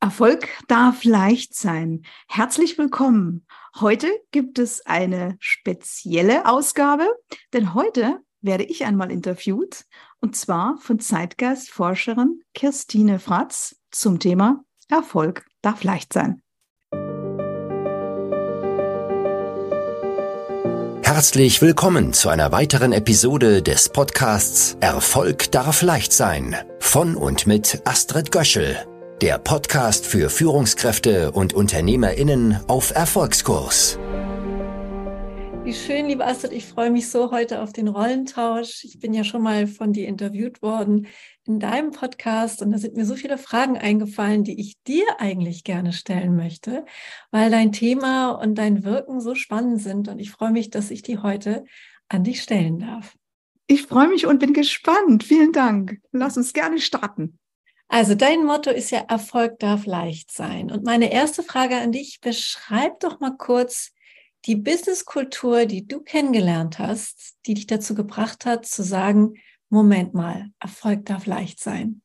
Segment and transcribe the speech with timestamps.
[0.00, 2.02] Erfolg darf leicht sein.
[2.28, 3.44] Herzlich willkommen.
[3.80, 7.08] Heute gibt es eine spezielle Ausgabe,
[7.52, 9.86] denn heute werde ich einmal interviewt
[10.20, 16.42] und zwar von Zeitgeist-Forscherin Kirstine Fratz zum Thema Erfolg darf leicht sein.
[21.02, 27.82] Herzlich willkommen zu einer weiteren Episode des Podcasts Erfolg darf leicht sein von und mit
[27.84, 28.76] Astrid Göschel
[29.20, 33.98] der Podcast für Führungskräfte und UnternehmerInnen auf Erfolgskurs.
[35.64, 36.52] Wie schön, liebe Astrid.
[36.52, 38.84] Ich freue mich so heute auf den Rollentausch.
[38.84, 41.08] Ich bin ja schon mal von dir interviewt worden
[41.44, 45.64] in deinem Podcast und da sind mir so viele Fragen eingefallen, die ich dir eigentlich
[45.64, 46.84] gerne stellen möchte,
[47.32, 51.02] weil dein Thema und dein Wirken so spannend sind und ich freue mich, dass ich
[51.02, 51.64] die heute
[52.08, 53.16] an dich stellen darf.
[53.66, 55.24] Ich freue mich und bin gespannt.
[55.24, 55.98] Vielen Dank.
[56.12, 57.38] Lass uns gerne starten.
[57.88, 60.70] Also dein Motto ist ja, Erfolg darf leicht sein.
[60.70, 63.92] Und meine erste Frage an dich, beschreib doch mal kurz
[64.44, 69.34] die Businesskultur, die du kennengelernt hast, die dich dazu gebracht hat, zu sagen,
[69.70, 72.02] Moment mal, Erfolg darf leicht sein.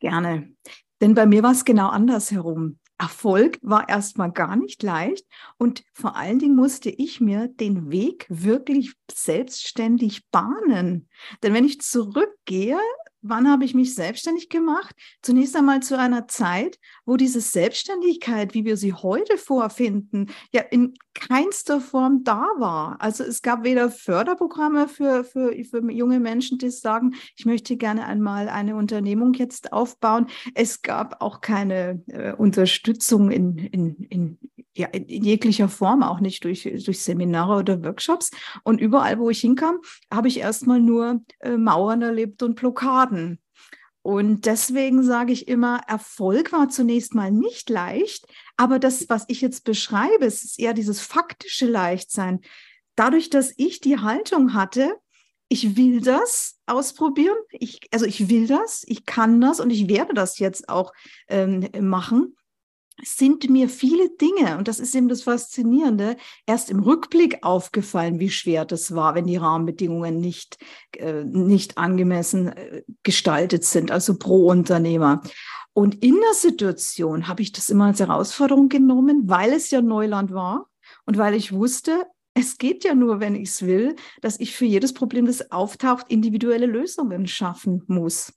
[0.00, 0.54] Gerne.
[1.00, 2.78] Denn bei mir war es genau andersherum.
[2.98, 5.26] Erfolg war erstmal gar nicht leicht
[5.58, 11.08] und vor allen Dingen musste ich mir den Weg wirklich selbstständig bahnen.
[11.42, 12.78] Denn wenn ich zurückgehe
[13.24, 14.94] wann habe ich mich selbstständig gemacht?
[15.22, 20.94] Zunächst einmal zu einer Zeit, wo diese Selbstständigkeit, wie wir sie heute vorfinden, ja in
[21.14, 23.00] keinster Form da war.
[23.00, 28.06] Also es gab weder Förderprogramme für, für, für junge Menschen, die sagen, ich möchte gerne
[28.06, 30.26] einmal eine Unternehmung jetzt aufbauen.
[30.54, 34.38] Es gab auch keine äh, Unterstützung in, in, in,
[34.76, 38.30] ja, in jeglicher Form, auch nicht durch, durch Seminare oder Workshops.
[38.64, 39.78] Und überall, wo ich hinkam,
[40.12, 43.38] habe ich erstmal nur äh, Mauern erlebt und Blockaden.
[44.02, 48.26] Und deswegen sage ich immer, Erfolg war zunächst mal nicht leicht,
[48.58, 52.40] aber das, was ich jetzt beschreibe, ist eher dieses faktische Leichtsein.
[52.96, 54.94] Dadurch, dass ich die Haltung hatte,
[55.48, 60.12] ich will das ausprobieren, ich, also ich will das, ich kann das und ich werde
[60.12, 60.92] das jetzt auch
[61.28, 62.36] ähm, machen,
[63.02, 66.16] sind mir viele Dinge, und das ist eben das Faszinierende,
[66.46, 70.58] erst im Rückblick aufgefallen, wie schwer das war, wenn die Rahmenbedingungen nicht,
[70.96, 75.22] äh, nicht angemessen äh, gestaltet sind, also pro Unternehmer.
[75.72, 80.32] Und in der Situation habe ich das immer als Herausforderung genommen, weil es ja Neuland
[80.32, 80.68] war
[81.04, 84.64] und weil ich wusste, es geht ja nur, wenn ich es will, dass ich für
[84.64, 88.32] jedes Problem, das auftaucht, individuelle Lösungen schaffen muss.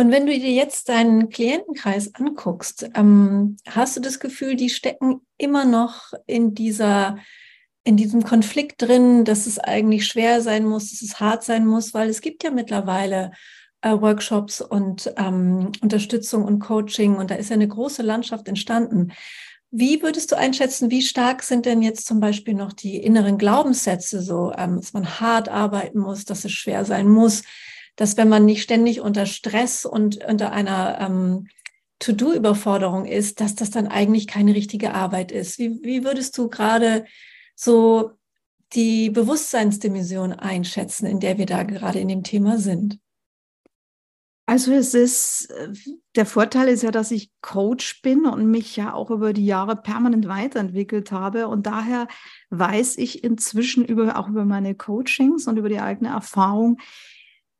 [0.00, 5.20] Und wenn du dir jetzt deinen Klientenkreis anguckst, ähm, hast du das Gefühl, die stecken
[5.36, 7.18] immer noch in dieser,
[7.84, 11.92] in diesem Konflikt drin, dass es eigentlich schwer sein muss, dass es hart sein muss,
[11.92, 13.32] weil es gibt ja mittlerweile
[13.82, 19.12] äh, Workshops und ähm, Unterstützung und Coaching und da ist ja eine große Landschaft entstanden.
[19.70, 24.22] Wie würdest du einschätzen, wie stark sind denn jetzt zum Beispiel noch die inneren Glaubenssätze
[24.22, 27.42] so, ähm, dass man hart arbeiten muss, dass es schwer sein muss?
[28.00, 31.48] Dass wenn man nicht ständig unter Stress und unter einer ähm,
[31.98, 35.58] To-Do-Überforderung ist, dass das dann eigentlich keine richtige Arbeit ist.
[35.58, 37.04] Wie, wie würdest du gerade
[37.54, 38.12] so
[38.72, 42.98] die Bewusstseinsdimension einschätzen, in der wir da gerade in dem Thema sind?
[44.46, 45.52] Also es ist,
[46.16, 49.76] der Vorteil ist ja, dass ich Coach bin und mich ja auch über die Jahre
[49.76, 51.48] permanent weiterentwickelt habe.
[51.48, 52.08] Und daher
[52.48, 56.78] weiß ich inzwischen über, auch über meine Coachings und über die eigene Erfahrung,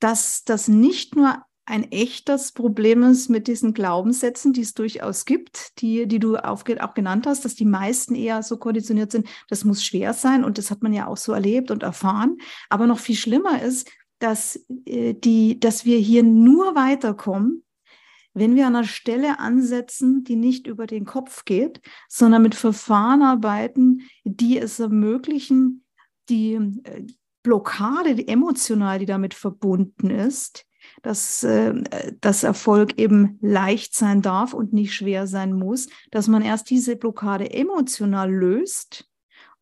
[0.01, 5.81] dass das nicht nur ein echtes Problem ist mit diesen Glaubenssätzen, die es durchaus gibt,
[5.81, 9.85] die, die du auch, genannt hast, dass die meisten eher so konditioniert sind, das muss
[9.85, 12.39] schwer sein und das hat man ja auch so erlebt und erfahren.
[12.71, 13.89] Aber noch viel schlimmer ist,
[14.19, 17.63] dass, äh, die, dass wir hier nur weiterkommen,
[18.35, 23.23] wenn wir an einer Stelle ansetzen, die nicht über den Kopf geht, sondern mit Verfahren
[23.23, 25.85] arbeiten, die es ermöglichen,
[26.29, 27.07] die, äh,
[27.43, 30.67] Blockade, die emotional, die damit verbunden ist,
[31.03, 31.75] dass, äh,
[32.21, 36.97] dass Erfolg eben leicht sein darf und nicht schwer sein muss, dass man erst diese
[36.97, 39.09] Blockade emotional löst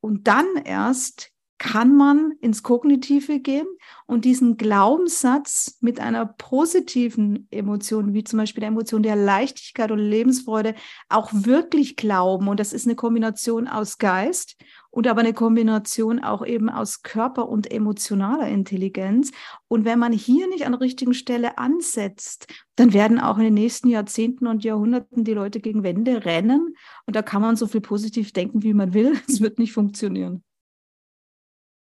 [0.00, 3.66] und dann erst kann man ins Kognitive gehen
[4.06, 9.98] und diesen Glaubenssatz mit einer positiven Emotion, wie zum Beispiel der Emotion der Leichtigkeit und
[9.98, 10.74] Lebensfreude,
[11.08, 12.48] auch wirklich glauben.
[12.48, 14.56] Und das ist eine Kombination aus Geist
[14.90, 19.32] und aber eine Kombination auch eben aus Körper und emotionaler Intelligenz.
[19.66, 22.46] Und wenn man hier nicht an der richtigen Stelle ansetzt,
[22.76, 26.74] dann werden auch in den nächsten Jahrzehnten und Jahrhunderten die Leute gegen Wände rennen.
[27.06, 29.18] Und da kann man so viel positiv denken, wie man will.
[29.28, 30.42] Es wird nicht funktionieren.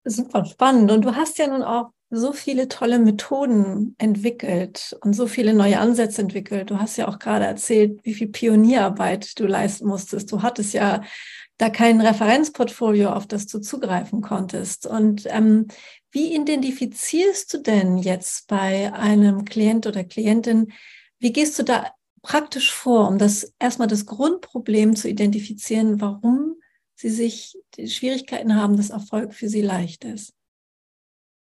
[0.05, 0.91] Super spannend.
[0.91, 5.79] Und du hast ja nun auch so viele tolle Methoden entwickelt und so viele neue
[5.79, 6.71] Ansätze entwickelt.
[6.71, 10.33] Du hast ja auch gerade erzählt, wie viel Pionierarbeit du leisten musstest.
[10.33, 11.03] Du hattest ja
[11.59, 14.87] da kein Referenzportfolio, auf das du zugreifen konntest.
[14.87, 15.69] Und ähm,
[16.11, 20.73] wie identifizierst du denn jetzt bei einem Klient oder Klientin,
[21.21, 21.93] wie gehst du da
[22.23, 26.57] praktisch vor, um das erstmal das Grundproblem zu identifizieren, warum
[27.01, 27.57] sie sich
[27.87, 30.35] Schwierigkeiten haben, dass Erfolg für sie leicht ist?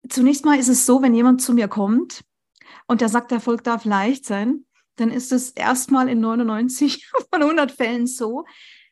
[0.08, 2.22] Zunächst mal ist es so, wenn jemand zu mir kommt
[2.86, 4.64] und der sagt, Erfolg darf leicht sein,
[4.96, 8.44] dann ist es erstmal in 99 von 100 Fällen so,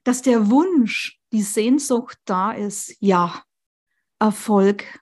[0.04, 3.42] dass der Wunsch, die Sehnsucht da ist, ja,
[4.18, 5.00] Erfolg.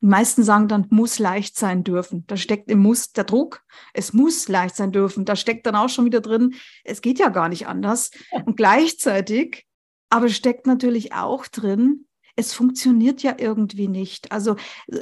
[0.00, 2.26] Die meisten sagen dann, muss leicht sein dürfen.
[2.26, 3.62] Da steckt im Muss der Druck.
[3.92, 5.24] Es muss leicht sein dürfen.
[5.24, 8.10] Da steckt dann auch schon wieder drin, es geht ja gar nicht anders.
[8.44, 9.66] Und gleichzeitig
[10.14, 12.06] aber steckt natürlich auch drin,
[12.36, 14.30] es funktioniert ja irgendwie nicht.
[14.30, 14.54] Also,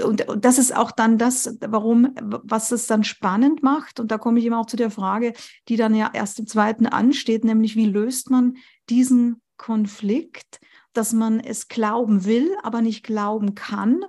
[0.07, 4.01] und, das ist auch dann das, warum, was es dann spannend macht.
[4.01, 5.35] Und da komme ich immer auch zu der Frage,
[5.69, 8.57] die dann ja erst im zweiten ansteht, nämlich wie löst man
[8.89, 10.61] diesen Konflikt,
[10.95, 14.01] dass man es glauben will, aber nicht glauben kann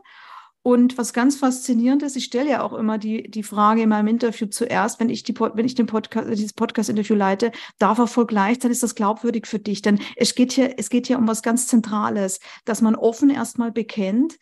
[0.64, 4.08] und was ganz faszinierend ist, ich stelle ja auch immer die, die Frage in meinem
[4.08, 8.62] Interview zuerst, wenn ich, die, wenn ich den Podcast, dieses Podcast-Interview leite, darf Erfolg leicht
[8.62, 9.82] sein, ist das glaubwürdig für dich?
[9.82, 13.74] Denn es geht hier, es geht hier um was ganz Zentrales, dass man offen erstmal
[13.74, 14.38] bekennt,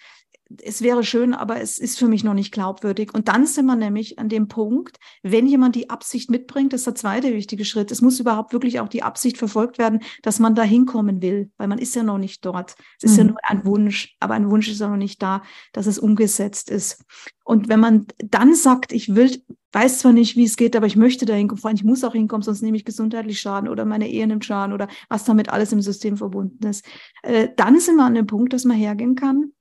[0.64, 3.14] es wäre schön, aber es ist für mich noch nicht glaubwürdig.
[3.14, 6.88] Und dann sind wir nämlich an dem Punkt, wenn jemand die Absicht mitbringt, das ist
[6.88, 7.92] der zweite wichtige Schritt.
[7.92, 11.68] Es muss überhaupt wirklich auch die Absicht verfolgt werden, dass man da hinkommen will, weil
[11.68, 12.76] man ist ja noch nicht dort.
[12.98, 13.18] Es ist mhm.
[13.18, 15.42] ja nur ein Wunsch, aber ein Wunsch ist ja noch nicht da,
[15.74, 17.04] dass es umgesetzt ist.
[17.44, 20.96] Und wenn man dann sagt, ich will, weiß zwar nicht, wie es geht, aber ich
[20.96, 23.86] möchte da hinkommen, vor allem ich muss auch hinkommen, sonst nehme ich gesundheitlich Schaden oder
[23.86, 26.86] meine Ehe nimmt Schaden oder was damit alles im System verbunden ist,
[27.24, 29.52] äh, dann sind wir an dem Punkt, dass man hergehen kann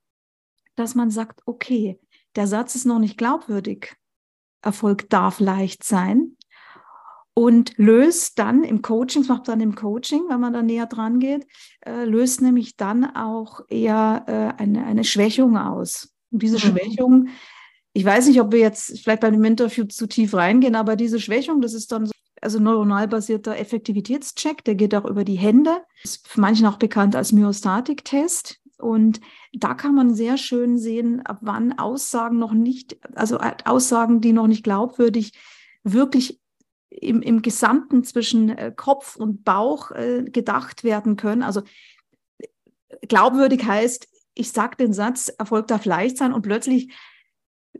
[0.81, 2.01] dass man sagt, okay,
[2.37, 3.95] der Satz ist noch nicht glaubwürdig.
[4.63, 6.37] Erfolg darf leicht sein.
[7.33, 11.21] Und löst dann im Coaching, das macht dann im Coaching, wenn man da näher dran
[11.21, 11.47] geht,
[11.87, 16.13] äh, löst nämlich dann auch eher äh, eine, eine Schwächung aus.
[16.31, 16.73] Und diese mhm.
[16.73, 17.29] Schwächung,
[17.93, 21.21] ich weiß nicht, ob wir jetzt vielleicht bei dem Interview zu tief reingehen, aber diese
[21.21, 22.13] Schwächung, das ist dann so,
[22.43, 27.15] also neuronal basierter Effektivitätscheck, der geht auch über die Hände, ist für manchen auch bekannt
[27.15, 28.60] als Myostatik-Test.
[28.81, 29.21] Und
[29.53, 34.47] da kann man sehr schön sehen, ab wann Aussagen noch nicht, also Aussagen, die noch
[34.47, 35.33] nicht glaubwürdig,
[35.85, 36.41] wirklich
[36.89, 41.43] im, im Gesamten zwischen äh, Kopf und Bauch äh, gedacht werden können.
[41.43, 41.63] Also
[43.09, 46.93] glaubwürdig heißt, ich sage den Satz, Erfolg darf leicht sein und plötzlich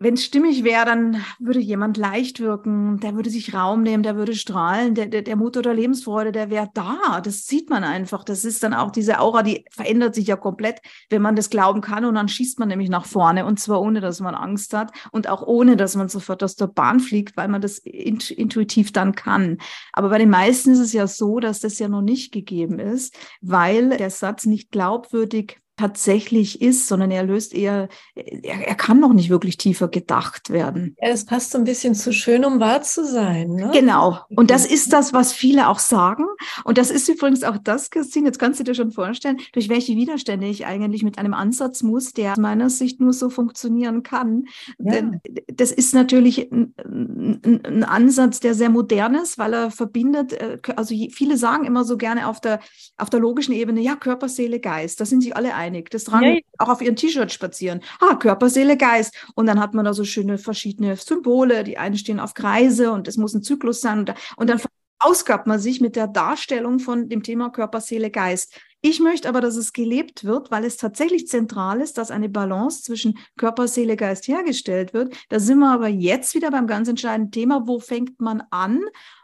[0.03, 4.17] wenn es stimmig wäre, dann würde jemand leicht wirken, der würde sich Raum nehmen, der
[4.17, 7.21] würde strahlen, der, der, der Mut oder Lebensfreude, der wäre da.
[7.21, 8.25] Das sieht man einfach.
[8.25, 10.81] Das ist dann auch diese Aura, die verändert sich ja komplett,
[11.11, 12.07] wenn man das glauben kann.
[12.07, 15.29] Und dann schießt man nämlich nach vorne und zwar ohne, dass man Angst hat und
[15.29, 19.59] auch ohne, dass man sofort aus der Bahn fliegt, weil man das intuitiv dann kann.
[19.93, 23.15] Aber bei den meisten ist es ja so, dass das ja noch nicht gegeben ist,
[23.43, 29.15] weil der Satz nicht glaubwürdig tatsächlich ist, sondern er löst eher, er, er kann noch
[29.15, 30.95] nicht wirklich tiefer gedacht werden.
[31.01, 33.55] Ja, es passt so ein bisschen zu schön, um wahr zu sein.
[33.55, 33.71] Ne?
[33.73, 34.19] Genau.
[34.29, 36.25] Und das ist das, was viele auch sagen.
[36.65, 39.97] Und das ist übrigens auch das, Christine, jetzt kannst du dir schon vorstellen, durch welche
[39.97, 44.45] Widerstände ich eigentlich mit einem Ansatz muss, der aus meiner Sicht nur so funktionieren kann.
[44.79, 44.93] Ja.
[44.93, 50.35] Denn das ist natürlich ein, ein, ein, Ansatz, der sehr modern ist, weil er verbindet,
[50.35, 52.61] äh, also viele sagen immer so gerne auf der,
[52.99, 55.91] auf der logischen Ebene, ja, Körper, Seele, Geist, da sind sich alle einig einig.
[55.91, 57.81] Das tragen ja, auch auf ihren T-Shirt spazieren.
[58.01, 59.15] Ah, Körper, Seele, Geist.
[59.35, 61.65] Und dann hat man da so schöne verschiedene Symbole.
[61.65, 64.01] Die einen stehen auf Kreise und es muss ein Zyklus sein.
[64.01, 64.61] Und, und dann
[64.99, 68.61] ausgabt man sich mit der Darstellung von dem Thema Körper, Seele, Geist.
[68.83, 72.83] Ich möchte aber, dass es gelebt wird, weil es tatsächlich zentral ist, dass eine Balance
[72.83, 75.15] zwischen Körper, Seele, Geist hergestellt wird.
[75.29, 78.81] Da sind wir aber jetzt wieder beim ganz entscheidenden Thema, wo fängt man an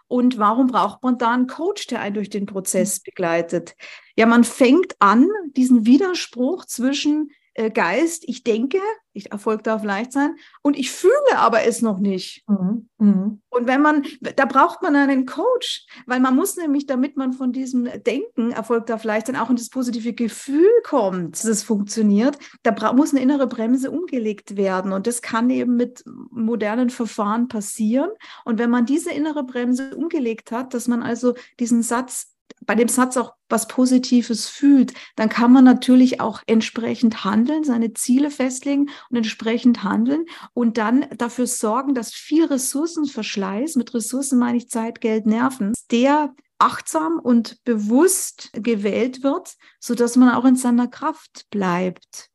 [0.09, 3.75] und warum braucht man da einen Coach, der einen durch den Prozess begleitet?
[4.17, 8.79] Ja, man fängt an, diesen Widerspruch zwischen äh, Geist, ich denke,
[9.15, 12.45] ich Erfolg darf leicht sein, und ich fühle aber es noch nicht.
[12.49, 12.89] Mhm.
[12.99, 13.41] Mhm.
[13.49, 17.53] Und wenn man, da braucht man einen Coach, weil man muss nämlich, damit man von
[17.53, 22.39] diesem Denken, Erfolg darf leicht sein, auch in das positive Gefühl kommt, dass es funktioniert,
[22.63, 24.93] da muss eine innere Bremse umgelegt werden.
[24.93, 28.11] Und das kann eben mit modernen Verfahren passieren.
[28.45, 32.89] Und wenn man diese innere Bremse umgelegt hat, dass man also diesen Satz bei dem
[32.89, 38.91] Satz auch was Positives fühlt, dann kann man natürlich auch entsprechend handeln, seine Ziele festlegen
[39.09, 45.01] und entsprechend handeln und dann dafür sorgen, dass viel Ressourcenverschleiß, mit Ressourcen meine ich Zeit,
[45.01, 51.47] Geld, Nerven, der achtsam und bewusst gewählt wird, so dass man auch in seiner Kraft
[51.51, 52.31] bleibt.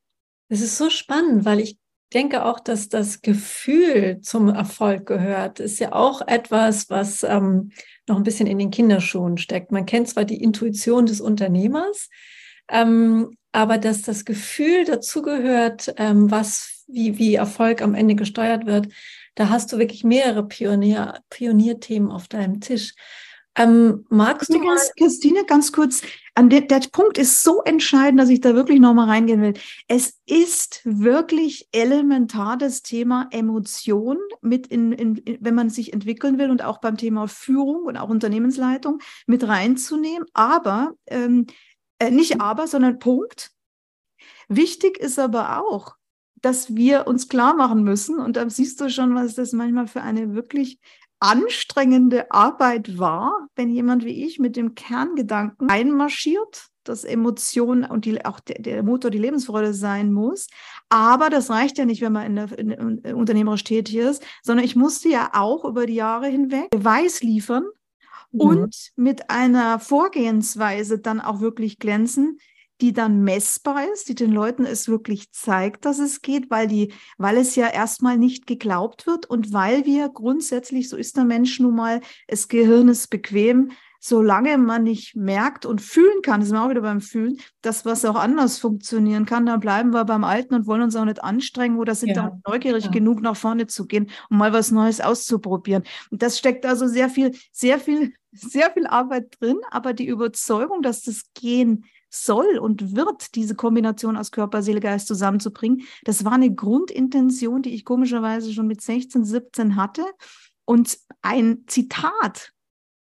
[0.48, 1.81] Es ist so spannend, weil ich
[2.14, 5.60] denke auch, dass das Gefühl zum Erfolg gehört.
[5.60, 7.72] Ist ja auch etwas, was ähm,
[8.08, 9.72] noch ein bisschen in den Kinderschuhen steckt.
[9.72, 12.10] Man kennt zwar die Intuition des Unternehmers,
[12.70, 18.88] ähm, aber dass das Gefühl dazugehört, ähm, was, wie, wie Erfolg am Ende gesteuert wird,
[19.36, 22.94] da hast du wirklich mehrere Pionier, Pionierthemen auf deinem Tisch.
[23.56, 26.02] Ähm, magst du mal Christine, ganz kurz,
[26.36, 29.54] an der, der Punkt ist so entscheidend, dass ich da wirklich nochmal reingehen will.
[29.88, 36.50] Es ist wirklich elementar das Thema Emotion mit in, in, wenn man sich entwickeln will
[36.50, 40.26] und auch beim Thema Führung und auch Unternehmensleitung mit reinzunehmen.
[40.34, 41.48] Aber ähm,
[42.00, 43.52] äh, nicht aber, sondern Punkt.
[44.48, 45.96] Wichtig ist aber auch,
[46.36, 50.02] dass wir uns klar machen müssen, und da siehst du schon, was das manchmal für
[50.02, 50.80] eine wirklich
[51.22, 58.26] anstrengende Arbeit war, wenn jemand wie ich mit dem Kerngedanken einmarschiert, dass Emotion und die,
[58.26, 60.48] auch der, der, Motor die Lebensfreude sein muss.
[60.90, 64.66] Aber das reicht ja nicht, wenn man in der, in, in, unternehmerisch tätig ist, sondern
[64.66, 67.66] ich musste ja auch über die Jahre hinweg Beweis liefern
[68.32, 68.40] mhm.
[68.42, 72.40] und mit einer Vorgehensweise dann auch wirklich glänzen,
[72.82, 76.94] die dann messbar ist, die den Leuten es wirklich zeigt, dass es geht, weil die,
[77.18, 81.60] weil es ja erstmal nicht geglaubt wird und weil wir grundsätzlich, so ist der Mensch
[81.60, 83.72] nun mal, das Gehirn ist bequem,
[84.04, 88.04] solange man nicht merkt und fühlen kann, ist wir auch wieder beim Fühlen, dass was
[88.04, 91.78] auch anders funktionieren kann, dann bleiben wir beim Alten und wollen uns auch nicht anstrengen
[91.78, 92.16] oder sind ja.
[92.16, 92.92] dann neugierig ja.
[92.92, 95.84] genug, nach vorne zu gehen, um mal was Neues auszuprobieren.
[96.10, 100.82] Und das steckt also sehr viel, sehr viel, sehr viel Arbeit drin, aber die Überzeugung,
[100.82, 105.84] dass das Gehen soll und wird, diese Kombination aus Körper, Seele, Geist zusammenzubringen.
[106.04, 110.04] Das war eine Grundintention, die ich komischerweise schon mit 16, 17 hatte.
[110.66, 112.52] Und ein Zitat,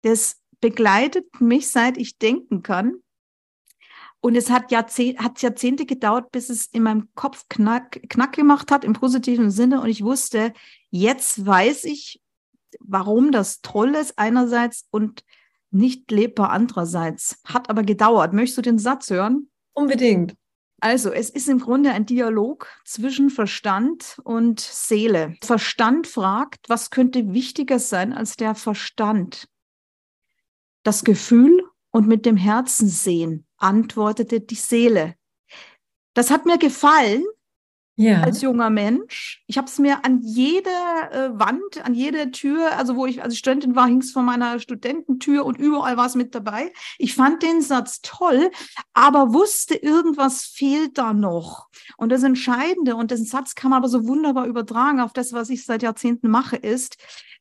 [0.03, 2.97] das begleitet mich, seit ich denken kann.
[4.21, 8.71] Und es hat, Jahrzeh hat Jahrzehnte gedauert, bis es in meinem Kopf knack, knack gemacht
[8.71, 9.81] hat, im positiven Sinne.
[9.81, 10.53] Und ich wusste,
[10.91, 12.21] jetzt weiß ich,
[12.81, 15.25] warum das toll ist einerseits und
[15.71, 17.41] nicht lebbar andererseits.
[17.45, 18.33] Hat aber gedauert.
[18.33, 19.51] Möchtest du den Satz hören?
[19.73, 20.35] Unbedingt.
[20.81, 25.35] Also, es ist im Grunde ein Dialog zwischen Verstand und Seele.
[25.43, 29.49] Verstand fragt, was könnte wichtiger sein als der Verstand?
[30.85, 35.17] Das Gefühl und mit dem Herzen sehen, antwortete die Seele.
[36.15, 37.25] Das hat mir gefallen,
[37.99, 38.23] ja.
[38.23, 39.43] als junger Mensch.
[39.47, 43.37] Ich habe es mir an jede äh, Wand, an jede Tür, also wo ich als
[43.37, 46.73] Studentin war, hing es von meiner Studententür und überall war es mit dabei.
[46.99, 48.50] Ich fand den Satz toll,
[48.95, 51.69] aber wusste, irgendwas fehlt da noch.
[51.97, 55.50] Und das Entscheidende, und den Satz kann man aber so wunderbar übertragen auf das, was
[55.50, 56.97] ich seit Jahrzehnten mache, ist,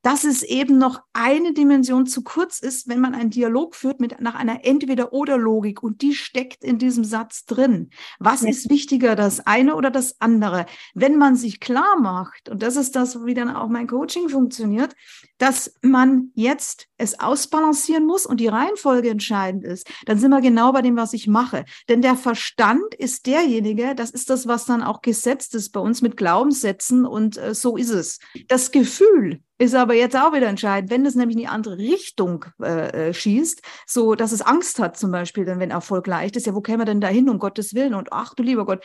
[0.08, 4.22] dass es eben noch eine Dimension zu kurz ist, wenn man einen Dialog führt mit
[4.22, 7.90] nach einer Entweder-oder-Logik und die steckt in diesem Satz drin.
[8.18, 8.48] Was ja.
[8.48, 10.66] ist wichtiger, das eine oder das andere?
[10.94, 14.96] Wenn man sich klar macht, und das ist das, wie dann auch mein Coaching funktioniert,
[15.40, 20.72] dass man jetzt es ausbalancieren muss und die Reihenfolge entscheidend ist, dann sind wir genau
[20.72, 21.66] bei dem, was ich mache.
[21.90, 26.02] Denn der Verstand ist derjenige, das ist das, was dann auch gesetzt ist bei uns
[26.02, 28.20] mit Glaubenssätzen und äh, so ist es.
[28.48, 32.46] Das Gefühl ist aber jetzt auch wieder entscheidend, wenn es nämlich in die andere Richtung
[32.62, 36.46] äh, äh, schießt, so dass es Angst hat zum Beispiel, dann wenn Erfolg leicht ist,
[36.46, 38.84] ja, wo käme denn da hin, um Gottes Willen und ach du lieber Gott,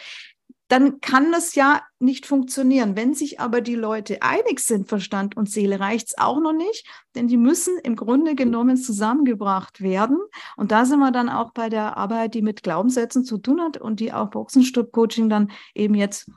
[0.73, 2.97] dann kann das ja nicht funktionieren.
[2.97, 6.87] Wenn sich aber die Leute einig sind, Verstand und Seele, reicht es auch noch nicht,
[7.15, 10.19] denn die müssen im Grunde genommen zusammengebracht werden.
[10.57, 13.77] Und da sind wir dann auch bei der Arbeit, die mit Glaubenssätzen zu tun hat
[13.77, 16.31] und die auch Boxenstopp-Coaching dann eben jetzt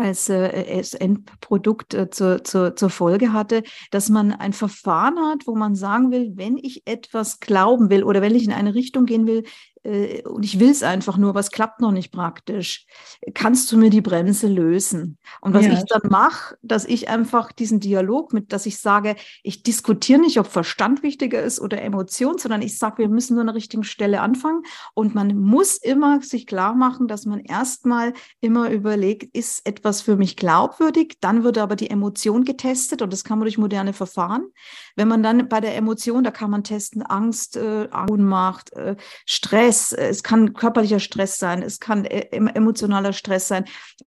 [0.00, 5.54] als, äh, Endprodukt äh, zur, zur, zur Folge hatte, dass man ein Verfahren hat, wo
[5.54, 9.26] man sagen will, wenn ich etwas glauben will oder wenn ich in eine Richtung gehen
[9.26, 9.44] will,
[9.82, 12.86] äh, und ich will es einfach nur, was klappt noch nicht praktisch.
[13.34, 15.18] Kannst du mir die Bremse lösen?
[15.40, 15.72] Und was ja.
[15.72, 20.38] ich dann mache, dass ich einfach diesen Dialog mit, dass ich sage, ich diskutiere nicht,
[20.38, 23.84] ob Verstand wichtiger ist oder Emotion, sondern ich sage, wir müssen nur an der richtigen
[23.84, 24.62] Stelle anfangen.
[24.94, 30.16] Und man muss immer sich klar machen, dass man erstmal immer überlegt, ist etwas für
[30.16, 31.16] mich glaubwürdig?
[31.20, 34.46] Dann wird aber die Emotion getestet und das kann man durch moderne Verfahren.
[34.96, 39.69] Wenn man dann bei der Emotion, da kann man testen Angst, äh, Ohnmacht, äh, Stress,
[39.70, 43.64] Stress, es kann körperlicher Stress sein, es kann e, emotionaler Stress sein,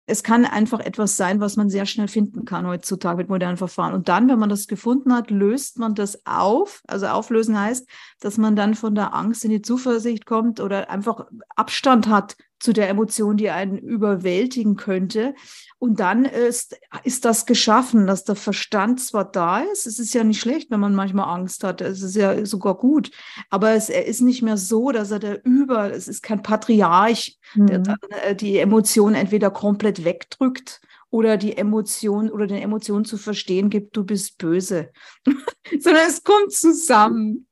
[0.06, 3.94] es kann einfach etwas sein, was man sehr schnell finden kann heutzutage mit modernen Verfahren.
[3.94, 6.82] Und dann, wenn man das gefunden hat, löst man das auf.
[6.86, 7.86] Also auflösen heißt,
[8.20, 12.72] dass man dann von der Angst in die Zuversicht kommt oder einfach Abstand hat zu
[12.72, 15.34] der Emotion, die einen überwältigen könnte.
[15.80, 20.22] Und dann ist, ist das geschaffen, dass der Verstand zwar da ist, es ist ja
[20.24, 23.10] nicht schlecht, wenn man manchmal Angst hat, es ist ja sogar gut,
[23.48, 27.38] aber es, er ist nicht mehr so, dass er der Über, es ist kein Patriarch,
[27.54, 27.66] mhm.
[27.66, 33.16] der dann äh, die Emotion entweder komplett wegdrückt oder die Emotion oder den Emotionen zu
[33.16, 34.90] verstehen gibt, du bist böse,
[35.80, 37.46] sondern es kommt zusammen.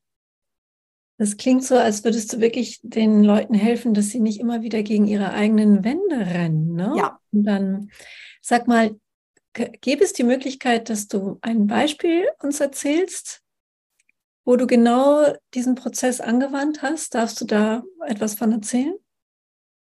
[1.18, 4.84] Das klingt so, als würdest du wirklich den Leuten helfen, dass sie nicht immer wieder
[4.84, 6.74] gegen ihre eigenen Wände rennen.
[6.74, 6.94] Ne?
[6.96, 7.18] Ja.
[7.32, 7.90] Und dann
[8.40, 8.96] sag mal,
[9.52, 13.42] gäbe es die Möglichkeit, dass du ein Beispiel uns erzählst,
[14.44, 17.14] wo du genau diesen Prozess angewandt hast?
[17.14, 18.94] Darfst du da etwas von erzählen?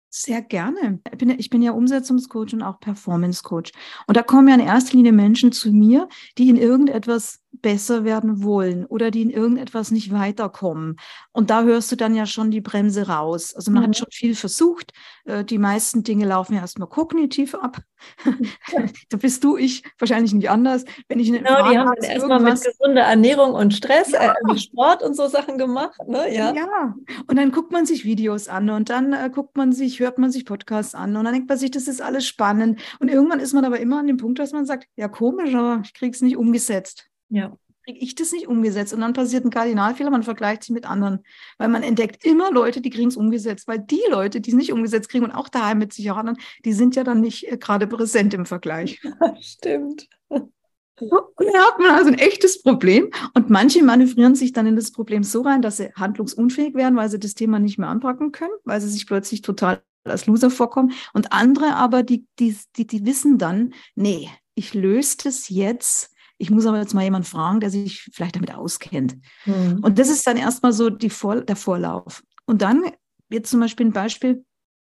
[0.10, 1.00] Sehr gerne.
[1.10, 3.72] Ich bin, ich bin ja Umsetzungscoach und auch Performance Coach.
[4.08, 8.44] Und da kommen ja in erster Linie Menschen zu mir, die in irgendetwas besser werden
[8.44, 10.98] wollen oder die in irgendetwas nicht weiterkommen.
[11.32, 13.54] Und da hörst du dann ja schon die Bremse raus.
[13.54, 13.88] Also man mhm.
[13.88, 14.94] hat schon viel versucht.
[15.26, 17.80] Äh, die meisten Dinge laufen ja erstmal kognitiv ab.
[19.10, 20.86] da bist du, ich wahrscheinlich nicht anders.
[21.08, 24.34] Wenn ich eine genau, Frage die haben dann erstmal mit gesunder Ernährung und Stress, ja.
[24.34, 26.00] äh, Sport und so Sachen gemacht.
[26.08, 26.34] Ne?
[26.34, 26.54] Ja.
[26.54, 26.96] ja,
[27.28, 30.32] und dann guckt man sich Videos an und dann äh, guckt man sich, hört man
[30.32, 32.80] sich Podcasts an und dann denkt man sich, das ist alles spannend.
[33.00, 35.82] Und irgendwann ist man aber immer an dem Punkt, dass man sagt, ja komisch, aber
[35.84, 37.11] ich kriege es nicht umgesetzt.
[37.32, 37.58] Ja.
[37.84, 38.94] Kriege ich das nicht umgesetzt?
[38.94, 41.24] Und dann passiert ein Kardinalfehler, man vergleicht sich mit anderen.
[41.58, 43.68] Weil man entdeckt immer Leute, die kriegen es umgesetzt.
[43.68, 46.74] Weil die Leute, die es nicht umgesetzt kriegen und auch daheim mit sich hadern, die
[46.74, 49.02] sind ja dann nicht äh, gerade präsent im Vergleich.
[49.42, 50.08] Stimmt.
[50.30, 53.10] Und dann hat man also ein echtes Problem.
[53.34, 57.10] Und manche manövrieren sich dann in das Problem so rein, dass sie handlungsunfähig werden, weil
[57.10, 60.94] sie das Thema nicht mehr anpacken können, weil sie sich plötzlich total als Loser vorkommen.
[61.14, 66.11] Und andere aber, die, die, die, die wissen dann, nee, ich löse das jetzt
[66.42, 69.16] ich muss aber jetzt mal jemanden fragen, der sich vielleicht damit auskennt.
[69.46, 69.80] Mhm.
[69.84, 72.24] Und das ist dann erstmal so die Vor der Vorlauf.
[72.46, 72.84] Und dann,
[73.30, 74.44] jetzt zum Beispiel ein Beispiel,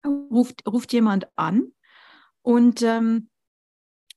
[0.06, 1.72] ruft, ruft jemand an
[2.40, 3.28] und ähm,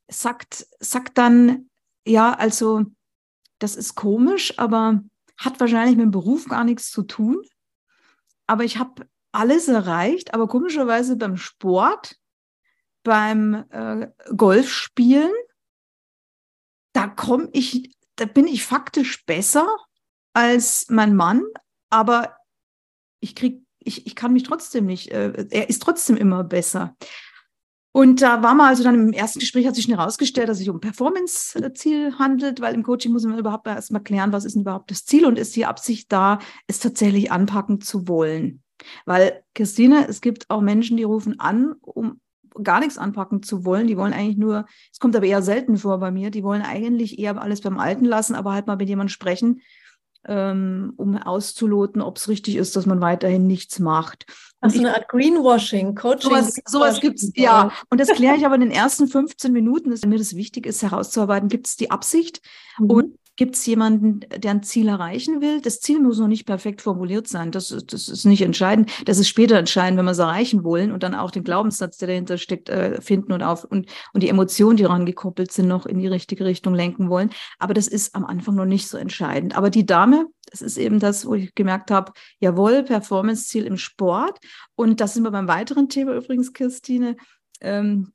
[0.07, 1.69] sagt, sagt dann,
[2.07, 2.85] ja, also
[3.59, 5.03] das ist komisch, aber
[5.37, 7.41] hat wahrscheinlich mit dem Beruf gar nichts zu tun.
[8.47, 12.15] Aber ich habe alles erreicht, aber komischerweise beim Sport,
[13.03, 15.31] beim äh, Golfspielen
[16.95, 19.67] da komme ich, da bin ich faktisch besser
[20.33, 21.43] als mein Mann,
[21.89, 22.37] aber
[23.19, 26.95] ich krieg, ich, ich kann mich trotzdem nicht, äh, er ist trotzdem immer besser.
[27.91, 30.69] Und da war man also dann im ersten Gespräch hat sich herausgestellt, dass es sich
[30.69, 34.63] um Performance-Ziel handelt, weil im Coaching muss man überhaupt erst mal klären, was ist denn
[34.63, 38.63] überhaupt das Ziel und ist die Absicht da, es tatsächlich anpacken zu wollen.
[39.05, 42.19] Weil, Christine, es gibt auch Menschen, die rufen an, um
[42.63, 43.87] gar nichts anpacken zu wollen.
[43.87, 47.19] Die wollen eigentlich nur, es kommt aber eher selten vor bei mir, die wollen eigentlich
[47.19, 49.61] eher alles beim Alten lassen, aber halt mal mit jemandem sprechen,
[50.27, 54.25] ähm, um auszuloten, ob es richtig ist, dass man weiterhin nichts macht.
[54.61, 56.31] Also eine Art Greenwashing, Coaching.
[56.31, 57.71] Sowas, sowas gibt es, ja.
[57.89, 60.81] Und das kläre ich aber in den ersten 15 Minuten, dass mir das wichtig ist,
[60.81, 62.41] herauszuarbeiten, gibt es die Absicht
[62.79, 62.89] mhm.
[62.89, 65.59] und Gibt es jemanden, der ein Ziel erreichen will?
[65.59, 67.51] Das Ziel muss noch nicht perfekt formuliert sein.
[67.51, 68.89] Das, das ist nicht entscheidend.
[69.05, 72.07] Das ist später entscheidend, wenn wir es erreichen wollen und dann auch den Glaubenssatz, der
[72.07, 75.85] dahinter steckt, äh, finden und auf und, und die Emotionen, die daran gekoppelt sind, noch
[75.85, 77.29] in die richtige Richtung lenken wollen.
[77.59, 79.57] Aber das ist am Anfang noch nicht so entscheidend.
[79.57, 84.39] Aber die Dame, das ist eben das, wo ich gemerkt habe, jawohl, Performance-Ziel im Sport.
[84.75, 87.17] Und das sind wir beim weiteren Thema übrigens, Christine.
[87.59, 88.13] Ähm,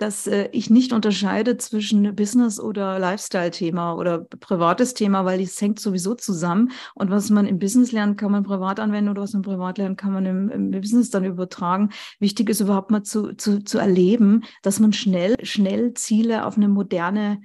[0.00, 5.78] dass äh, ich nicht unterscheide zwischen Business- oder Lifestyle-Thema oder privates Thema, weil es hängt
[5.78, 6.72] sowieso zusammen.
[6.94, 9.98] Und was man im Business lernt, kann man privat anwenden oder was man privat lernt,
[9.98, 11.90] kann man im, im Business dann übertragen.
[12.18, 16.68] Wichtig ist überhaupt mal zu, zu, zu erleben, dass man schnell, schnell Ziele auf eine
[16.68, 17.42] moderne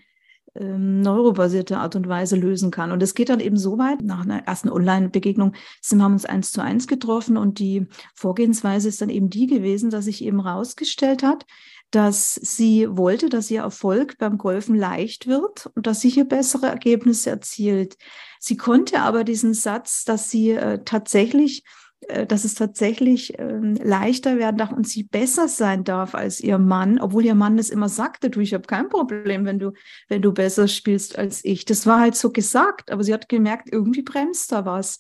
[0.58, 2.94] ähm, neurobasierte Art und Weise lösen kann.
[2.94, 6.54] Und es geht dann eben so weit, nach einer ersten Online-Begegnung sind wir uns eins
[6.54, 11.24] zu eins getroffen und die Vorgehensweise ist dann eben die gewesen, dass sich eben rausgestellt
[11.24, 11.46] hat,
[11.92, 16.68] dass sie wollte, dass ihr Erfolg beim Golfen leicht wird und dass sie hier bessere
[16.68, 17.98] Ergebnisse erzielt.
[18.40, 21.64] Sie konnte aber diesen Satz, dass sie äh, tatsächlich
[22.08, 26.58] äh, dass es tatsächlich ähm, leichter werden darf und sie besser sein darf als ihr
[26.58, 29.72] Mann, obwohl ihr Mann das immer sagte, du, ich habe kein Problem, wenn du,
[30.08, 31.66] wenn du besser spielst als ich.
[31.66, 35.00] Das war halt so gesagt, aber sie hat gemerkt, irgendwie bremst da was.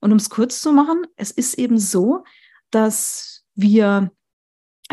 [0.00, 2.24] Und um es kurz zu machen, es ist eben so,
[2.70, 4.10] dass wir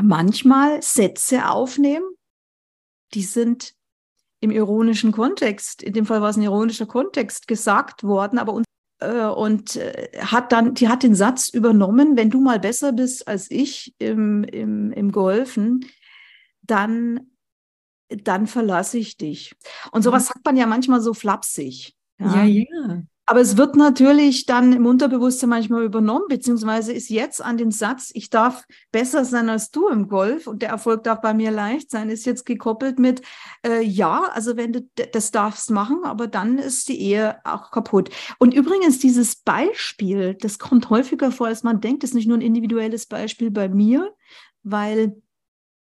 [0.02, 2.06] manchmal Sätze aufnehmen,
[3.14, 3.74] die sind
[4.40, 8.66] im ironischen Kontext, in dem Fall war es ein ironischer Kontext gesagt worden, aber uns
[9.00, 13.28] äh, und äh, hat dann, die hat den Satz übernommen, wenn du mal besser bist
[13.28, 15.86] als ich im, im, im Golfen,
[16.62, 17.32] dann,
[18.10, 19.56] dann verlasse ich dich.
[19.92, 20.28] Und sowas mhm.
[20.28, 21.96] sagt man ja manchmal so flapsig.
[22.20, 22.64] Ja, ja.
[22.70, 23.04] ja.
[23.26, 28.12] Aber es wird natürlich dann im Unterbewusstsein manchmal übernommen, beziehungsweise ist jetzt an den Satz,
[28.14, 31.90] ich darf besser sein als du im Golf und der Erfolg darf bei mir leicht
[31.90, 33.22] sein, ist jetzt gekoppelt mit,
[33.66, 38.10] äh, ja, also wenn du das darfst machen, aber dann ist die Ehe auch kaputt.
[38.40, 42.38] Und übrigens dieses Beispiel, das kommt häufiger vor, als man denkt, das ist nicht nur
[42.38, 44.14] ein individuelles Beispiel bei mir,
[44.64, 45.23] weil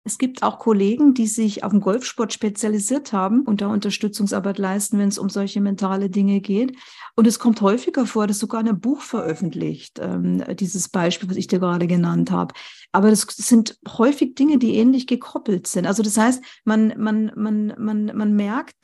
[0.03, 4.97] Es gibt auch Kollegen, die sich auf den Golfsport spezialisiert haben und da Unterstützungsarbeit leisten,
[4.97, 6.75] wenn es um solche mentale Dinge geht.
[7.15, 11.47] Und es kommt häufiger vor, dass sogar ein Buch veröffentlicht, ähm, dieses Beispiel, was ich
[11.47, 12.55] dir gerade genannt habe.
[12.91, 15.85] Aber das sind häufig Dinge, die ähnlich gekoppelt sind.
[15.85, 18.75] Also das heißt, man, man, man, man, man merkt,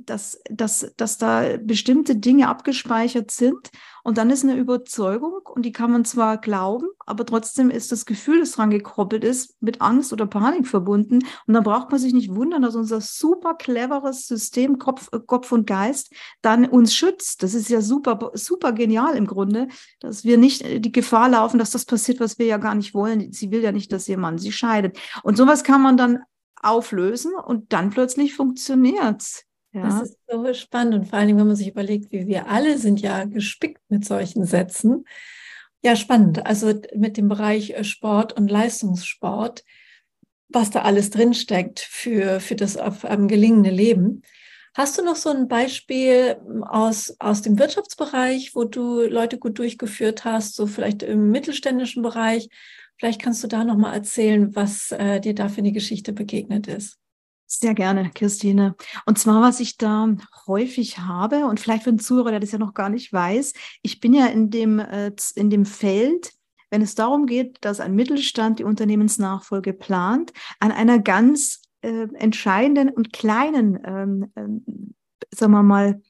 [0.00, 3.70] dass, dass, dass da bestimmte Dinge abgespeichert sind
[4.04, 8.04] und dann ist eine Überzeugung und die kann man zwar glauben, aber trotzdem ist das
[8.04, 12.12] Gefühl, das dran gekoppelt ist, mit Angst oder Panik verbunden und dann braucht man sich
[12.12, 17.42] nicht wundern, dass unser super cleveres System Kopf, Kopf und Geist dann uns schützt.
[17.42, 19.68] Das ist ja super, super genial im Grunde,
[20.00, 23.32] dass wir nicht die Gefahr laufen, dass das passiert, was wir ja gar nicht wollen.
[23.32, 24.98] Sie will ja nicht, dass Mann sie scheidet.
[25.22, 26.20] Und sowas kann man dann
[26.66, 29.44] auflösen und dann plötzlich funktioniert's.
[29.72, 29.82] Ja.
[29.82, 32.78] Das ist so spannend und vor allen Dingen, wenn man sich überlegt, wie wir alle
[32.78, 35.04] sind ja gespickt mit solchen Sätzen.
[35.82, 36.46] Ja, spannend.
[36.46, 39.64] Also mit dem Bereich äh, Sport und Leistungssport,
[40.48, 44.22] was da alles drinsteckt für, für das einem gelingende Leben.
[44.74, 49.58] Hast du noch so ein Beispiel ähm, aus, aus dem Wirtschaftsbereich, wo du Leute gut
[49.58, 52.48] durchgeführt hast, so vielleicht im mittelständischen Bereich,
[52.98, 56.66] Vielleicht kannst du da noch mal erzählen, was äh, dir da für eine Geschichte begegnet
[56.66, 56.98] ist.
[57.48, 58.74] Sehr gerne, Christine.
[59.04, 60.08] Und zwar, was ich da
[60.46, 64.00] häufig habe, und vielleicht für einen Zuhörer, der das ja noch gar nicht weiß, ich
[64.00, 66.32] bin ja in dem, äh, in dem Feld,
[66.70, 72.88] wenn es darum geht, dass ein Mittelstand die Unternehmensnachfolge plant, an einer ganz äh, entscheidenden
[72.90, 74.94] und kleinen, ähm, ähm,
[75.32, 76.02] sagen wir mal,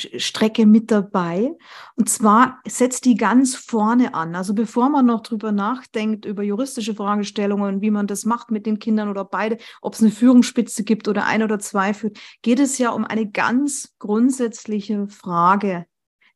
[0.00, 1.52] Strecke mit dabei.
[1.96, 4.34] Und zwar setzt die ganz vorne an.
[4.34, 8.78] Also bevor man noch drüber nachdenkt, über juristische Fragestellungen, wie man das macht mit den
[8.78, 12.78] Kindern oder beide, ob es eine Führungsspitze gibt oder ein oder zwei führt, geht es
[12.78, 15.86] ja um eine ganz grundsätzliche Frage.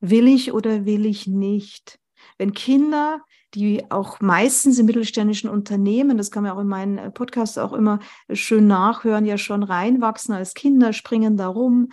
[0.00, 1.98] Will ich oder will ich nicht?
[2.38, 3.20] Wenn Kinder
[3.54, 8.00] die auch meistens in mittelständischen Unternehmen, das kann man auch in meinen Podcasts auch immer
[8.32, 11.90] schön nachhören, ja schon reinwachsen als Kinder, springen da rum,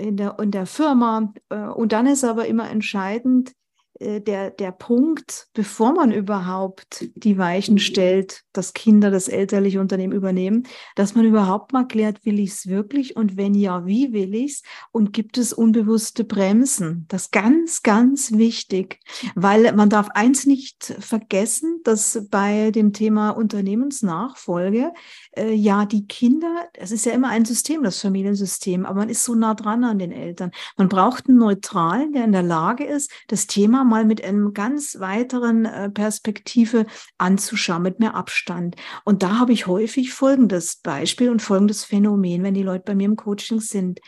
[0.00, 1.32] in der, in der Firma.
[1.48, 3.52] Äh, und dann ist aber immer entscheidend,
[4.00, 10.66] der, der Punkt, bevor man überhaupt die Weichen stellt, dass Kinder das elterliche Unternehmen übernehmen,
[10.96, 14.52] dass man überhaupt mal klärt, will ich es wirklich und wenn ja, wie will ich
[14.52, 17.04] es und gibt es unbewusste Bremsen?
[17.08, 19.00] Das ist ganz, ganz wichtig,
[19.34, 24.92] weil man darf eins nicht vergessen, dass bei dem Thema Unternehmensnachfolge
[25.36, 29.24] äh, ja die Kinder, es ist ja immer ein System, das Familiensystem, aber man ist
[29.24, 30.52] so nah dran an den Eltern.
[30.78, 34.98] Man braucht einen Neutralen, der in der Lage ist, das Thema mal mit einem ganz
[35.00, 36.86] weiteren äh, Perspektive
[37.18, 38.76] anzuschauen, mit mehr Abstand.
[39.04, 43.04] Und da habe ich häufig folgendes Beispiel und folgendes Phänomen, wenn die Leute bei mir
[43.04, 44.00] im Coaching sind.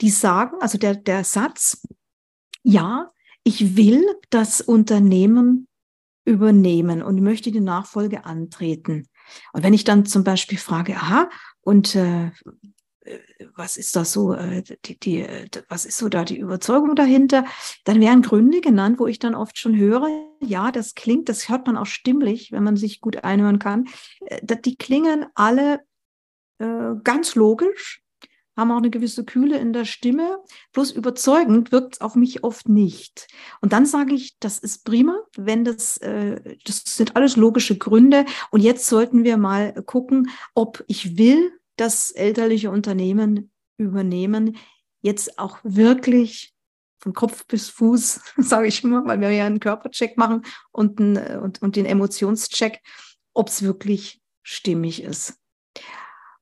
[0.00, 1.86] Die sagen, also der, der Satz,
[2.62, 3.12] ja,
[3.44, 5.68] ich will das Unternehmen
[6.24, 9.08] übernehmen und möchte die Nachfolge antreten.
[9.52, 11.28] Und wenn ich dann zum Beispiel frage, aha,
[11.62, 12.30] und äh,
[13.56, 15.26] was ist das so, äh, die, die,
[15.68, 17.44] was ist so da die Überzeugung dahinter?
[17.84, 20.08] Dann werden Gründe genannt, wo ich dann oft schon höre,
[20.40, 23.88] ja, das klingt, das hört man auch stimmlich, wenn man sich gut einhören kann.
[24.26, 25.80] Äh, die klingen alle
[26.58, 28.02] äh, ganz logisch,
[28.56, 30.38] haben auch eine gewisse Kühle in der Stimme,
[30.72, 33.28] bloß überzeugend wirkt es auf mich oft nicht.
[33.62, 38.26] Und dann sage ich, das ist prima, wenn das, äh, das sind alles logische Gründe.
[38.50, 44.56] Und jetzt sollten wir mal gucken, ob ich will, das elterliche Unternehmen übernehmen,
[45.00, 46.54] jetzt auch wirklich
[46.98, 51.40] von Kopf bis Fuß, sage ich immer, weil wir ja einen Körpercheck machen und, einen,
[51.40, 52.80] und, und den Emotionscheck,
[53.32, 55.38] ob es wirklich stimmig ist.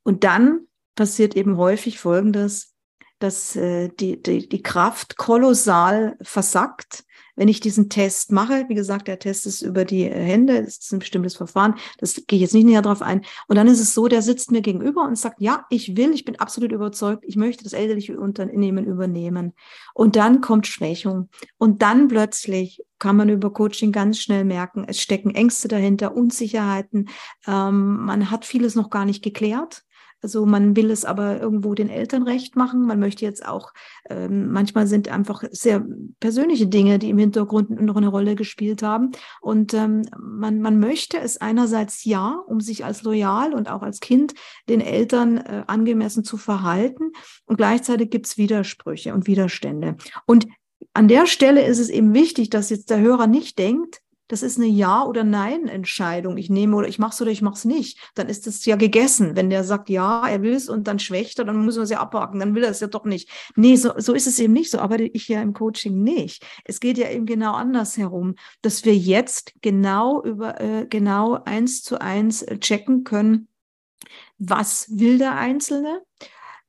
[0.02, 2.74] Und dann passiert eben häufig Folgendes,
[3.18, 7.04] dass äh, die, die, die Kraft kolossal versackt
[7.38, 10.92] wenn ich diesen Test mache, wie gesagt, der Test ist über die Hände, das ist
[10.92, 13.24] ein bestimmtes Verfahren, das gehe ich jetzt nicht näher drauf ein.
[13.46, 16.24] Und dann ist es so, der sitzt mir gegenüber und sagt, ja, ich will, ich
[16.24, 19.54] bin absolut überzeugt, ich möchte das elterliche Unternehmen übernehmen.
[19.94, 21.28] Und dann kommt Schwächung.
[21.58, 27.08] Und dann plötzlich kann man über Coaching ganz schnell merken, es stecken Ängste dahinter, Unsicherheiten.
[27.46, 29.84] Ähm, man hat vieles noch gar nicht geklärt.
[30.20, 32.86] Also man will es aber irgendwo den Eltern recht machen.
[32.86, 33.72] Man möchte jetzt auch,
[34.10, 35.86] ähm, manchmal sind einfach sehr
[36.20, 39.12] persönliche Dinge, die im Hintergrund noch eine Rolle gespielt haben.
[39.40, 44.00] Und ähm, man, man möchte es einerseits ja, um sich als loyal und auch als
[44.00, 44.34] Kind
[44.68, 47.12] den Eltern äh, angemessen zu verhalten.
[47.46, 49.96] Und gleichzeitig gibt es Widersprüche und Widerstände.
[50.26, 50.46] Und
[50.94, 54.58] an der Stelle ist es eben wichtig, dass jetzt der Hörer nicht denkt, das ist
[54.58, 56.36] eine Ja- oder Nein-Entscheidung.
[56.36, 57.98] Ich nehme oder ich mache es oder ich mache es nicht.
[58.14, 59.36] Dann ist es ja gegessen.
[59.36, 61.90] Wenn der sagt Ja, er will es und dann schwächt er, dann müssen wir es
[61.90, 62.38] ja abhaken.
[62.38, 63.30] Dann will er es ja doch nicht.
[63.56, 64.70] Nee, so, so ist es eben nicht.
[64.70, 66.46] So arbeite ich ja im Coaching nicht.
[66.64, 72.00] Es geht ja eben genau andersherum, dass wir jetzt genau über äh, genau eins zu
[72.00, 73.48] eins checken können,
[74.38, 76.02] was will der Einzelne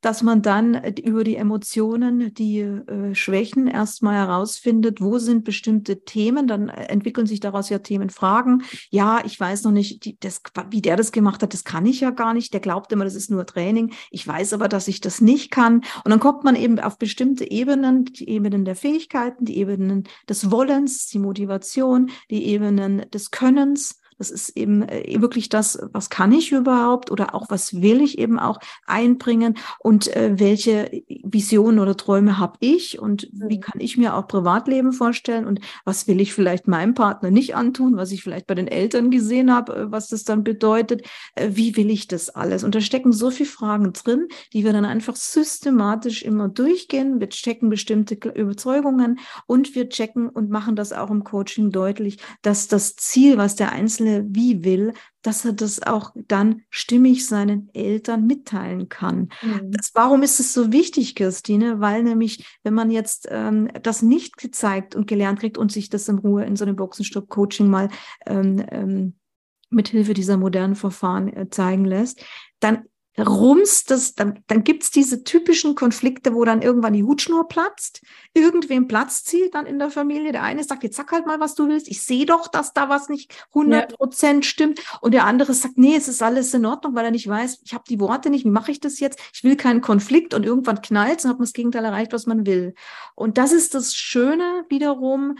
[0.00, 6.04] dass man dann äh, über die Emotionen, die äh, Schwächen erstmal herausfindet, wo sind bestimmte
[6.04, 8.62] Themen, dann äh, entwickeln sich daraus ja Themenfragen.
[8.90, 12.00] Ja, ich weiß noch nicht, die, das, wie der das gemacht hat, das kann ich
[12.00, 12.52] ja gar nicht.
[12.52, 13.92] Der glaubt immer, das ist nur Training.
[14.10, 15.82] Ich weiß aber, dass ich das nicht kann.
[16.04, 20.50] Und dann kommt man eben auf bestimmte Ebenen, die Ebenen der Fähigkeiten, die Ebenen des
[20.50, 26.30] Wollens, die Motivation, die Ebenen des Könnens das ist eben äh, wirklich das, was kann
[26.30, 30.90] ich überhaupt oder auch was will ich eben auch einbringen und äh, welche
[31.24, 33.62] Visionen oder Träume habe ich und wie mhm.
[33.62, 37.96] kann ich mir auch Privatleben vorstellen und was will ich vielleicht meinem Partner nicht antun,
[37.96, 41.74] was ich vielleicht bei den Eltern gesehen habe, äh, was das dann bedeutet, äh, wie
[41.78, 42.62] will ich das alles?
[42.62, 47.20] Und da stecken so viele Fragen drin, die wir dann einfach systematisch immer durchgehen.
[47.20, 52.68] Wir checken bestimmte Überzeugungen und wir checken und machen das auch im Coaching deutlich, dass
[52.68, 54.92] das Ziel, was der Einzelne gerne wie will,
[55.22, 59.28] dass er das auch dann stimmig seinen Eltern mitteilen kann.
[59.42, 59.72] Mhm.
[59.72, 61.80] Das, warum ist es so wichtig, Christine?
[61.80, 66.08] Weil nämlich, wenn man jetzt ähm, das nicht gezeigt und gelernt kriegt und sich das
[66.08, 67.88] in Ruhe in so einem Boxenstopp-Coaching mal
[68.26, 69.14] ähm, ähm,
[69.70, 72.24] mithilfe dieser modernen Verfahren äh, zeigen lässt,
[72.58, 72.84] dann
[73.18, 78.02] rumst das, dann, dann gibt's diese typischen Konflikte, wo dann irgendwann die Hutschnur platzt,
[78.34, 80.32] irgendwem Platz zieht dann in der Familie.
[80.32, 81.88] Der eine sagt, jetzt sag halt mal, was du willst.
[81.88, 84.50] Ich sehe doch, dass da was nicht 100 Prozent ja.
[84.50, 84.80] stimmt.
[85.00, 87.74] Und der andere sagt, nee, es ist alles in Ordnung, weil er nicht weiß, ich
[87.74, 89.20] habe die Worte nicht, wie mache ich das jetzt?
[89.34, 92.46] Ich will keinen Konflikt und irgendwann knallt und hat man das Gegenteil erreicht, was man
[92.46, 92.74] will.
[93.14, 95.36] Und das ist das Schöne wiederum,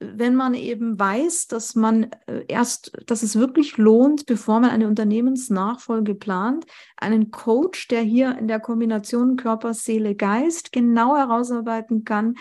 [0.00, 4.88] wenn man eben weiß, dass man äh, erst, dass es wirklich lohnt, bevor man eine
[4.88, 12.34] Unternehmensnachfolge plant, einen Coach, der hier in der Kombination Körper, Seele, Geist genau herausarbeiten kann,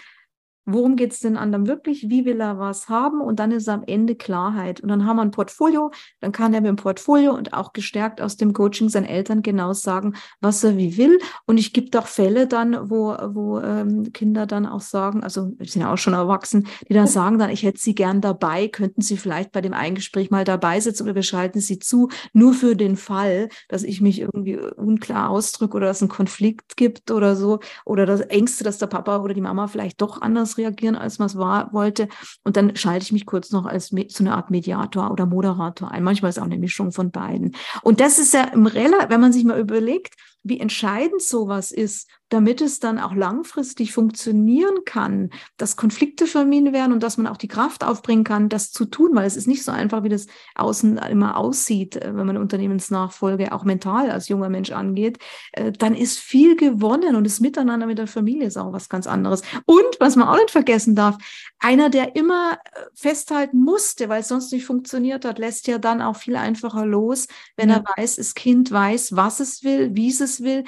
[0.65, 2.09] Worum geht es den anderen wirklich?
[2.09, 3.19] Wie will er was haben?
[3.19, 4.79] Und dann ist am Ende Klarheit.
[4.79, 5.91] Und dann haben wir ein Portfolio.
[6.21, 9.73] Dann kann er mit dem Portfolio und auch gestärkt aus dem Coaching seinen Eltern genau
[9.73, 11.19] sagen, was er wie will.
[11.45, 15.81] Und ich gibt auch Fälle dann, wo, wo ähm, Kinder dann auch sagen, also sind
[15.81, 18.69] ja auch schon erwachsen, die dann sagen dann, ich hätte sie gern dabei.
[18.69, 22.53] Könnten sie vielleicht bei dem Eingespräch mal dabei sitzen oder wir schalten sie zu, nur
[22.53, 27.11] für den Fall, dass ich mich irgendwie unklar ausdrücke oder dass es einen Konflikt gibt
[27.11, 27.59] oder so.
[27.85, 31.27] Oder das Ängste, dass der Papa oder die Mama vielleicht doch anders reagieren, als man
[31.27, 32.07] es war, wollte.
[32.43, 36.03] Und dann schalte ich mich kurz noch als so eine Art Mediator oder Moderator ein.
[36.03, 37.55] Manchmal ist auch eine Mischung von beiden.
[37.81, 42.09] Und das ist ja im Rela, wenn man sich mal überlegt, wie entscheidend sowas ist,
[42.33, 47.37] damit es dann auch langfristig funktionieren kann, dass Konflikte vermieden werden und dass man auch
[47.37, 50.25] die Kraft aufbringen kann, das zu tun, weil es ist nicht so einfach, wie das
[50.55, 55.19] außen immer aussieht, äh, wenn man Unternehmensnachfolge auch mental als junger Mensch angeht,
[55.51, 59.05] äh, dann ist viel gewonnen und das Miteinander mit der Familie ist auch was ganz
[59.05, 59.43] anderes.
[59.65, 61.17] Und was man auch nicht vergessen darf,
[61.59, 66.01] einer, der immer äh, festhalten musste, weil es sonst nicht funktioniert hat, lässt ja dann
[66.01, 67.27] auch viel einfacher los,
[67.57, 67.75] wenn ja.
[67.75, 70.63] er weiß, das Kind weiß, was es will, wie es es will,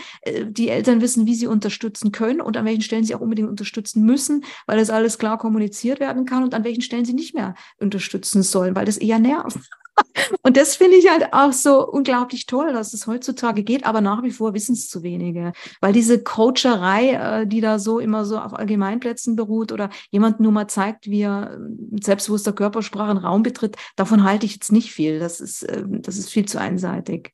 [0.47, 4.05] die Eltern wissen, wie sie unterstützen können und an welchen Stellen sie auch unbedingt unterstützen
[4.05, 7.55] müssen, weil das alles klar kommuniziert werden kann und an welchen Stellen sie nicht mehr
[7.79, 9.57] unterstützen sollen, weil das eher nervt.
[10.41, 14.23] Und das finde ich halt auch so unglaublich toll, dass es heutzutage geht, aber nach
[14.23, 15.53] wie vor wissen es zu wenige.
[15.81, 20.51] Weil diese Coacherei, äh, die da so immer so auf Allgemeinplätzen beruht oder jemand nur
[20.51, 21.57] mal zeigt, wie er
[21.91, 25.19] mit selbstbewusster Körpersprache einen Raum betritt, davon halte ich jetzt nicht viel.
[25.19, 27.33] Das ist, ähm, das ist viel zu einseitig.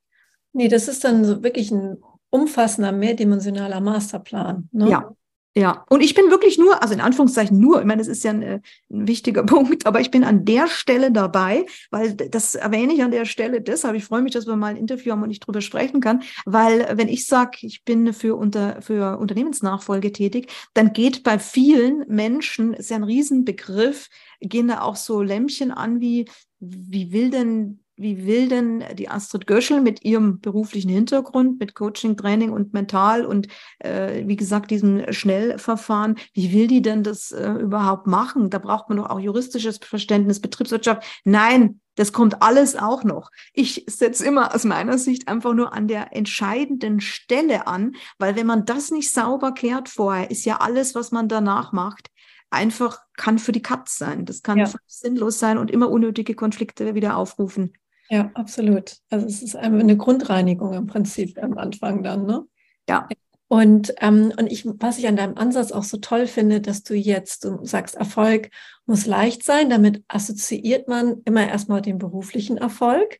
[0.54, 1.98] Nee, das ist dann so wirklich ein
[2.32, 4.68] umfassender, mehrdimensionaler Masterplan.
[4.72, 4.90] Ne?
[4.90, 5.12] Ja.
[5.54, 8.32] Ja, und ich bin wirklich nur, also in Anführungszeichen nur, ich meine, das ist ja
[8.32, 12.94] ein, äh, ein, wichtiger Punkt, aber ich bin an der Stelle dabei, weil das erwähne
[12.94, 13.98] ich an der Stelle deshalb.
[13.98, 16.88] Ich freue mich, dass wir mal ein Interview haben und ich drüber sprechen kann, weil
[16.94, 22.74] wenn ich sage, ich bin für, unter, für Unternehmensnachfolge tätig, dann geht bei vielen Menschen,
[22.74, 24.08] ist ja ein Riesenbegriff,
[24.40, 26.30] gehen da auch so Lämpchen an wie,
[26.62, 32.18] wie will denn wie will denn die Astrid Göschel mit ihrem beruflichen Hintergrund, mit Coaching,
[32.18, 33.48] Training und Mental und
[33.80, 38.50] äh, wie gesagt, diesem Schnellverfahren, wie will die denn das äh, überhaupt machen?
[38.50, 41.04] Da braucht man doch auch juristisches Verständnis, Betriebswirtschaft.
[41.26, 43.32] Nein, das kommt alles auch noch.
[43.54, 48.48] Ich setze immer aus meiner Sicht einfach nur an der entscheidenden Stelle an, weil wenn
[48.48, 52.10] man das nicht sauber klärt vorher, ist ja alles, was man danach macht,
[52.50, 54.26] einfach kann für die Katz sein.
[54.26, 54.72] Das kann ja.
[54.88, 57.74] sinnlos sein und immer unnötige Konflikte wieder aufrufen.
[58.12, 58.98] Ja, absolut.
[59.10, 62.44] Also es ist eine Grundreinigung im Prinzip am Anfang dann, ne?
[62.90, 63.08] Ja.
[63.48, 66.94] Und, ähm, und ich, was ich an deinem Ansatz auch so toll finde, dass du
[66.94, 68.50] jetzt, du sagst, Erfolg
[68.86, 69.70] muss leicht sein.
[69.70, 73.20] Damit assoziiert man immer erstmal den beruflichen Erfolg.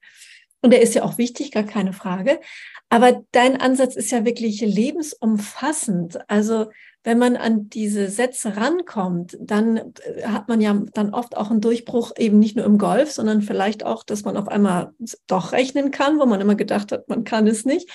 [0.62, 2.42] Und der ist ja auch wichtig, gar keine Frage.
[2.90, 6.30] Aber dein Ansatz ist ja wirklich lebensumfassend.
[6.30, 6.70] Also
[7.04, 11.62] wenn man an diese Sätze rankommt, dann äh, hat man ja dann oft auch einen
[11.62, 14.94] Durchbruch eben nicht nur im Golf, sondern vielleicht auch, dass man auf einmal
[15.28, 17.90] doch rechnen kann, wo man immer gedacht hat, man kann es nicht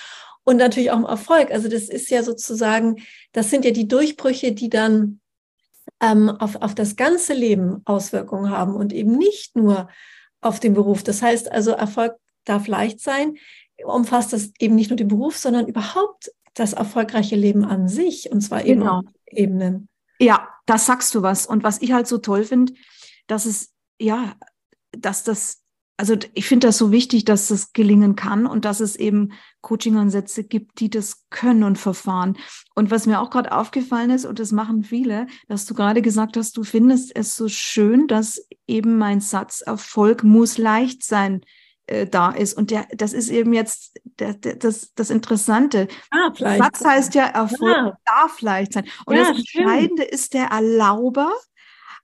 [0.45, 1.51] und natürlich auch im Erfolg.
[1.51, 2.97] Also das ist ja sozusagen,
[3.33, 5.21] das sind ja die Durchbrüche, die dann
[6.01, 9.89] ähm, auf, auf das ganze Leben Auswirkungen haben und eben nicht nur
[10.41, 11.03] auf den Beruf.
[11.03, 12.15] Das heißt also, Erfolg
[12.45, 13.37] darf leicht sein,
[13.85, 18.41] umfasst das eben nicht nur den Beruf, sondern überhaupt das erfolgreiche Leben an sich und
[18.41, 18.99] zwar eben genau.
[18.99, 19.89] auf Ebenen.
[20.19, 21.47] Ja, da sagst du was.
[21.47, 22.73] Und was ich halt so toll finde,
[23.27, 24.35] dass es, ja,
[24.93, 25.63] dass das
[25.99, 30.45] also ich finde das so wichtig, dass das gelingen kann und dass es eben Coaching-Ansätze
[30.45, 32.37] gibt, die das können und verfahren.
[32.75, 36.37] Und was mir auch gerade aufgefallen ist, und das machen viele, dass du gerade gesagt
[36.37, 41.41] hast, du findest es so schön, dass eben mein Satz Erfolg muss leicht sein
[41.87, 42.55] äh, da ist.
[42.55, 45.89] Und der, das ist eben jetzt der, der, das, das Interessante.
[46.11, 47.99] Ah, Satz heißt ja, Erfolg ja.
[48.05, 48.87] darf leicht sein.
[49.05, 50.15] Und ja, das Entscheidende stimmt.
[50.15, 51.33] ist der Erlauber,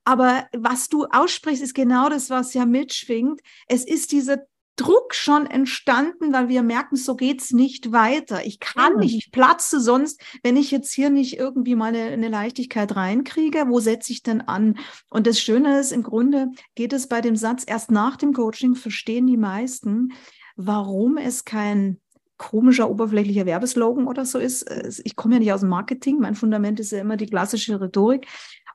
[0.05, 3.41] aber was du aussprichst, ist genau das, was ja mitschwingt.
[3.69, 4.39] Es ist dieser
[4.77, 8.45] Druck schon entstanden, weil wir merken, so geht's nicht weiter.
[8.45, 12.29] Ich kann nicht, ich platze sonst, wenn ich jetzt hier nicht irgendwie mal eine, eine
[12.29, 14.79] Leichtigkeit reinkriege, wo setze ich denn an?
[15.11, 18.75] Und das Schöne ist, im Grunde geht es bei dem Satz erst nach dem Coaching
[18.75, 20.13] verstehen die meisten,
[20.57, 22.01] warum es kein
[22.39, 24.69] komischer, oberflächlicher Werbeslogan oder so ist.
[25.05, 28.27] Ich komme ja nicht aus dem Marketing, mein Fundament ist ja immer die klassische Rhetorik.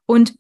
[0.06, 0.38] Und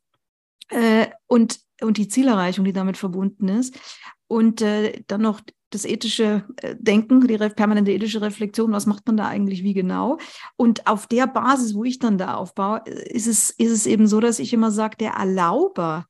[0.69, 3.79] äh, und, und die Zielerreichung, die damit verbunden ist.
[4.27, 9.17] Und äh, dann noch das ethische äh, Denken, die permanente ethische Reflexion, was macht man
[9.17, 10.17] da eigentlich wie genau?
[10.55, 14.19] Und auf der Basis, wo ich dann da aufbaue, ist es, ist es eben so,
[14.19, 16.05] dass ich immer sage, der Erlauber,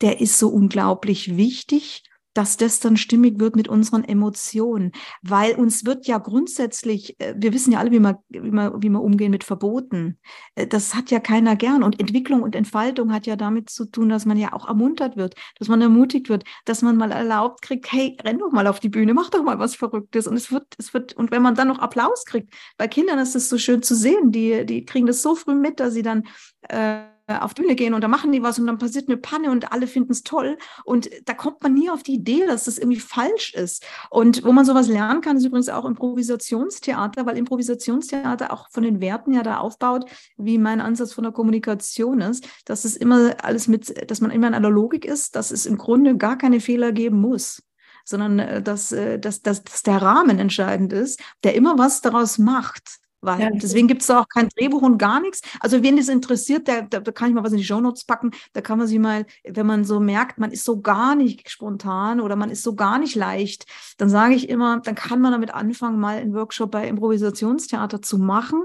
[0.00, 2.02] der ist so unglaublich wichtig
[2.34, 4.92] dass das dann stimmig wird mit unseren Emotionen,
[5.22, 8.88] weil uns wird ja grundsätzlich, äh, wir wissen ja alle, wie wir, wie wir, wie
[8.88, 10.18] wir umgehen mit Verboten.
[10.54, 11.82] Äh, das hat ja keiner gern.
[11.82, 15.34] Und Entwicklung und Entfaltung hat ja damit zu tun, dass man ja auch ermuntert wird,
[15.58, 18.88] dass man ermutigt wird, dass man mal erlaubt kriegt, hey, renn doch mal auf die
[18.88, 20.26] Bühne, mach doch mal was Verrücktes.
[20.26, 23.36] Und es wird, es wird und wenn man dann noch Applaus kriegt, bei Kindern ist
[23.36, 26.24] es so schön zu sehen, die, die kriegen das so früh mit, dass sie dann
[26.68, 29.72] äh, auf Bühne gehen und da machen die was und dann passiert eine Panne und
[29.72, 30.58] alle finden es toll.
[30.84, 33.84] Und da kommt man nie auf die Idee, dass das irgendwie falsch ist.
[34.10, 39.00] Und wo man sowas lernen kann, ist übrigens auch Improvisationstheater, weil Improvisationstheater auch von den
[39.00, 40.04] Werten ja da aufbaut,
[40.36, 44.48] wie mein Ansatz von der Kommunikation ist, dass es immer alles mit, dass man immer
[44.48, 47.62] in einer Logik ist, dass es im Grunde gar keine Fehler geben muss
[48.04, 52.38] sondern äh, dass, äh, dass, dass, dass der Rahmen entscheidend ist, der immer was daraus
[52.38, 52.98] macht.
[53.22, 53.50] Weil ja.
[53.50, 55.42] deswegen gibt es da auch kein Drehbuch und gar nichts.
[55.60, 58.32] Also wen das interessiert, da, da, kann ich mal was in die Shownotes packen.
[58.52, 62.20] Da kann man sich mal, wenn man so merkt, man ist so gar nicht spontan
[62.20, 65.54] oder man ist so gar nicht leicht, dann sage ich immer, dann kann man damit
[65.54, 68.64] anfangen, mal einen Workshop bei Improvisationstheater zu machen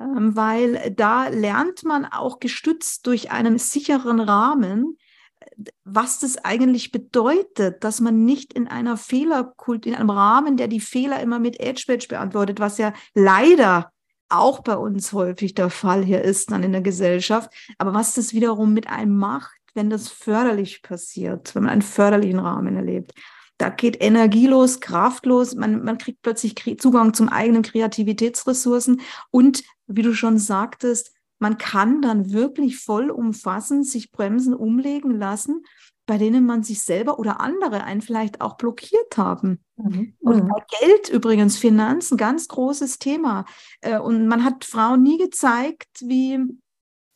[0.00, 4.98] ähm, weil da lernt man auch gestützt durch einen sicheren Rahmen,
[5.84, 10.80] was das eigentlich bedeutet, dass man nicht in einer Fehlerkult, in einem Rahmen, der die
[10.80, 13.90] Fehler immer mit Edge Badge beantwortet, was ja leider
[14.28, 18.32] auch bei uns häufig der Fall hier ist dann in der Gesellschaft, aber was das
[18.32, 23.12] wiederum mit einem macht, wenn das förderlich passiert, wenn man einen förderlichen Rahmen erlebt.
[23.58, 29.62] Da geht Energie los, Kraft los, man, man kriegt plötzlich Zugang zum eigenen Kreativitätsressourcen und,
[29.86, 35.62] wie du schon sagtest, man kann dann wirklich vollumfassend sich Bremsen umlegen lassen,
[36.06, 39.64] bei denen man sich selber oder andere einen vielleicht auch blockiert haben.
[39.76, 40.14] Mhm.
[40.20, 40.52] Und mhm.
[40.80, 43.46] Geld übrigens, Finanzen, ganz großes Thema.
[43.80, 46.38] Äh, und man hat Frauen nie gezeigt, wie,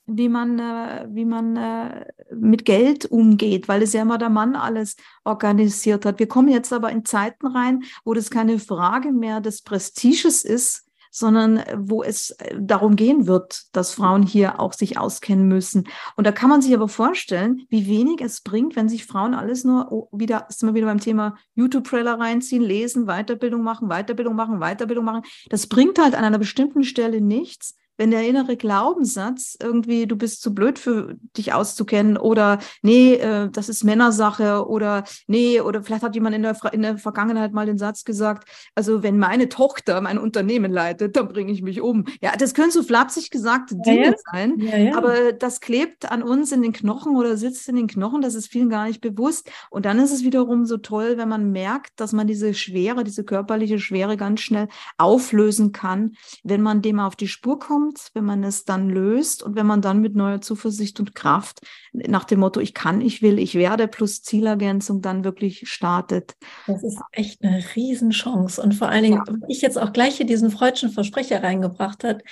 [0.07, 4.57] wie man, äh, wie man äh, mit Geld umgeht, weil es ja immer der Mann
[4.57, 6.19] alles organisiert hat.
[6.19, 10.88] Wir kommen jetzt aber in Zeiten rein, wo das keine Frage mehr des Prestiges ist,
[11.11, 15.89] sondern äh, wo es äh, darum gehen wird, dass Frauen hier auch sich auskennen müssen.
[16.17, 19.65] Und da kann man sich aber vorstellen, wie wenig es bringt, wenn sich Frauen alles
[19.65, 24.61] nur oh, wieder, sind wir wieder beim Thema YouTube-Trailer reinziehen, lesen, Weiterbildung machen, Weiterbildung machen,
[24.61, 25.23] Weiterbildung machen.
[25.49, 30.41] Das bringt halt an einer bestimmten Stelle nichts, wenn der innere Glaubenssatz irgendwie, du bist
[30.41, 36.05] zu blöd für dich auszukennen oder nee, äh, das ist Männersache oder nee, oder vielleicht
[36.05, 40.01] hat jemand in der, in der Vergangenheit mal den Satz gesagt, also wenn meine Tochter
[40.01, 42.05] mein Unternehmen leitet, dann bringe ich mich um.
[42.23, 44.17] Ja, das können so flapsig gesagte Dinge ja, ja.
[44.33, 48.23] sein, ja, aber das klebt an uns in den Knochen oder sitzt in den Knochen,
[48.23, 49.51] das ist vielen gar nicht bewusst.
[49.71, 53.25] Und dann ist es wiederum so toll, wenn man merkt, dass man diese Schwere, diese
[53.25, 54.69] körperliche Schwere ganz schnell
[54.99, 56.13] auflösen kann,
[56.45, 59.83] wenn man dem auf die Spur kommt, wenn man es dann löst und wenn man
[59.83, 61.61] dann mit neuer Zuversicht und Kraft
[61.93, 66.37] nach dem Motto, ich kann, ich will, ich werde plus Zielergänzung dann wirklich startet.
[66.67, 68.61] Das ist echt eine Riesenchance.
[68.61, 69.35] Und vor allen Dingen, ja.
[69.49, 72.23] ich jetzt auch gleich hier diesen freudschen Versprecher reingebracht hat,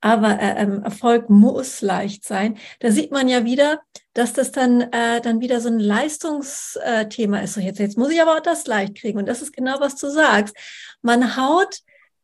[0.00, 2.58] aber äh, ähm, Erfolg muss leicht sein.
[2.80, 3.80] Da sieht man ja wieder,
[4.12, 7.54] dass das dann, äh, dann wieder so ein Leistungsthema ist.
[7.54, 9.18] So jetzt, jetzt muss ich aber auch das leicht kriegen.
[9.18, 10.54] Und das ist genau, was du sagst.
[11.02, 11.80] Man haut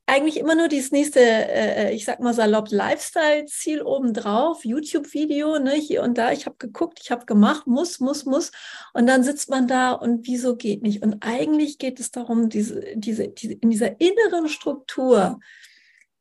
[0.07, 5.73] eigentlich immer nur dieses nächste, äh, äh, ich sag mal salopp, Lifestyle-Ziel obendrauf, YouTube-Video, ne,
[5.73, 8.51] hier und da, ich habe geguckt, ich habe gemacht, muss, muss, muss.
[8.93, 11.03] Und dann sitzt man da und wieso geht nicht?
[11.03, 15.39] Und eigentlich geht es darum, diese, diese, diese, in dieser inneren Struktur,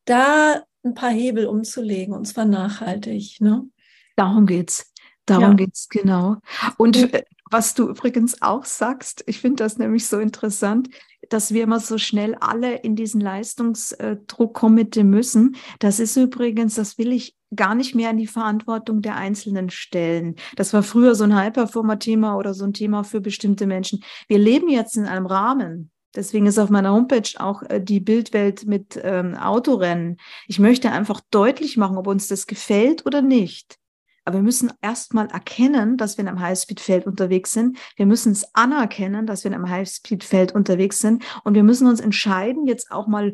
[0.06, 3.40] da ein paar Hebel umzulegen, und zwar nachhaltig.
[3.40, 3.68] Ne?
[4.16, 4.91] Darum geht's.
[5.26, 5.54] Darum ja.
[5.54, 6.38] geht's genau.
[6.78, 10.90] Und äh, was du übrigens auch sagst, ich finde das nämlich so interessant,
[11.30, 15.56] dass wir immer so schnell alle in diesen Leistungsdruck kommen müssen.
[15.80, 20.36] Das ist übrigens, das will ich gar nicht mehr in die Verantwortung der Einzelnen stellen.
[20.56, 24.04] Das war früher so ein High-Performer-Thema oder so ein Thema für bestimmte Menschen.
[24.28, 25.92] Wir leben jetzt in einem Rahmen.
[26.16, 30.18] Deswegen ist auf meiner Homepage auch äh, die Bildwelt mit ähm, Autorennen.
[30.48, 33.78] Ich möchte einfach deutlich machen, ob uns das gefällt oder nicht.
[34.24, 37.78] Aber wir müssen erstmal erkennen, dass wir in einem Highspeed-Feld unterwegs sind.
[37.96, 41.24] Wir müssen es anerkennen, dass wir in einem Highspeed-Feld unterwegs sind.
[41.44, 43.34] Und wir müssen uns entscheiden, jetzt auch mal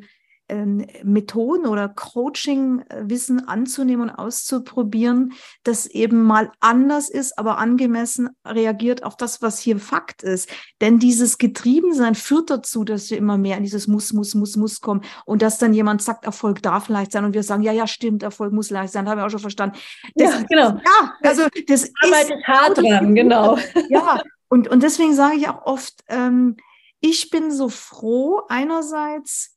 [1.04, 5.34] Methoden oder Coaching-Wissen anzunehmen und auszuprobieren,
[5.64, 10.50] das eben mal anders ist, aber angemessen reagiert auf das, was hier Fakt ist.
[10.80, 14.80] Denn dieses Getriebensein führt dazu, dass wir immer mehr in dieses Muss, Muss, Muss, Muss
[14.80, 17.88] kommen und dass dann jemand sagt, Erfolg darf leicht sein und wir sagen, ja, ja,
[17.88, 19.78] stimmt, Erfolg muss leicht sein, haben wir auch schon verstanden.
[20.16, 20.70] Das, ja, genau.
[20.70, 23.58] Ja, also das Arbeite ist hart dran, genau.
[23.90, 26.58] Ja, und, und deswegen sage ich auch oft, ähm,
[27.00, 29.57] ich bin so froh einerseits,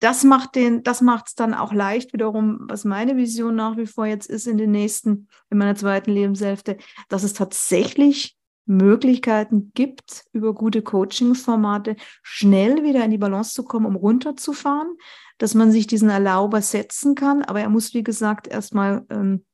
[0.00, 3.86] das macht den, das macht es dann auch leicht wiederum, was meine Vision nach wie
[3.86, 6.78] vor jetzt ist in den nächsten, in meiner zweiten Lebenshälfte,
[7.08, 13.86] dass es tatsächlich Möglichkeiten gibt, über gute Coaching-Formate schnell wieder in die Balance zu kommen,
[13.86, 14.96] um runterzufahren,
[15.38, 17.42] dass man sich diesen Erlauber setzen kann.
[17.42, 19.44] Aber er muss, wie gesagt, erstmal ähm,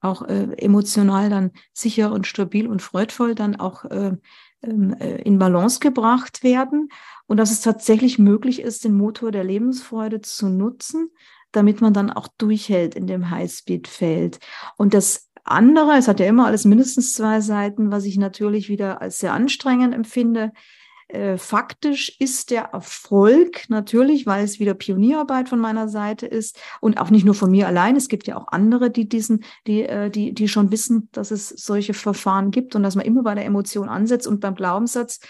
[0.00, 4.16] auch äh, emotional dann sicher und stabil und freudvoll dann auch äh,
[4.62, 6.88] ähm, äh, in Balance gebracht werden
[7.28, 11.10] und dass es tatsächlich möglich ist, den Motor der Lebensfreude zu nutzen,
[11.52, 14.40] damit man dann auch durchhält in dem Highspeed-Feld.
[14.76, 19.00] Und das andere, es hat ja immer alles mindestens zwei Seiten, was ich natürlich wieder
[19.00, 20.52] als sehr anstrengend empfinde.
[21.08, 27.00] Äh, faktisch ist der Erfolg natürlich, weil es wieder Pionierarbeit von meiner Seite ist und
[27.00, 27.96] auch nicht nur von mir allein.
[27.96, 31.48] Es gibt ja auch andere, die diesen, die, äh, die, die schon wissen, dass es
[31.48, 35.20] solche Verfahren gibt und dass man immer bei der Emotion ansetzt und beim Glaubenssatz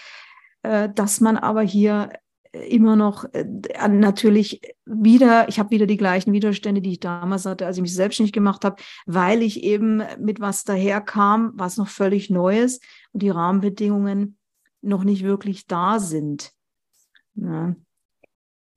[0.61, 2.09] dass man aber hier
[2.51, 3.45] äh, immer noch äh,
[3.87, 7.93] natürlich wieder, ich habe wieder die gleichen Widerstände, die ich damals hatte, als ich mich
[7.93, 12.79] selbstständig gemacht habe, weil ich eben mit was daherkam, was noch völlig Neues
[13.11, 14.37] und die Rahmenbedingungen
[14.81, 16.51] noch nicht wirklich da sind.
[17.35, 17.75] Ja.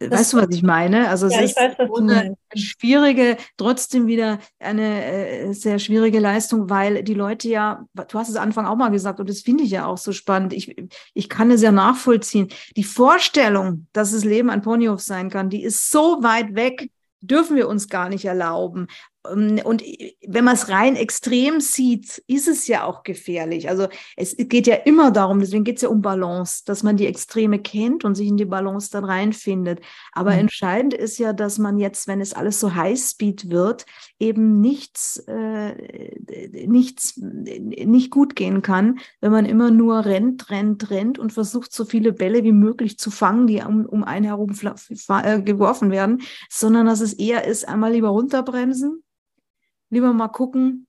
[0.08, 1.08] Das weißt du, was ich meine?
[1.08, 7.02] Also es ja, ist weiß, eine schwierige, trotzdem wieder eine äh, sehr schwierige Leistung, weil
[7.02, 9.86] die Leute ja, du hast es Anfang auch mal gesagt und das finde ich ja
[9.86, 10.52] auch so spannend.
[10.52, 10.74] Ich,
[11.14, 12.48] ich kann es ja nachvollziehen.
[12.76, 16.90] Die Vorstellung, dass das Leben ein Ponyhof sein kann, die ist so weit weg,
[17.22, 18.88] dürfen wir uns gar nicht erlauben.
[19.28, 19.82] Ähm, und
[20.26, 23.68] wenn man es rein extrem sieht, ist es ja auch gefährlich.
[23.68, 27.06] Also es geht ja immer darum, deswegen geht es ja um Balance, dass man die
[27.06, 29.80] Extreme kennt und sich in die Balance dann reinfindet.
[30.12, 30.40] Aber mhm.
[30.40, 33.86] entscheidend ist ja, dass man jetzt, wenn es alles so Highspeed wird,
[34.22, 41.18] eben nichts, äh, nichts nicht gut gehen kann, wenn man immer nur rennt, rennt, rennt
[41.18, 45.42] und versucht, so viele Bälle wie möglich zu fangen, die um, um einen herum äh,
[45.42, 49.02] geworfen werden, sondern dass es eher ist, einmal lieber runterbremsen
[49.92, 50.88] lieber mal gucken,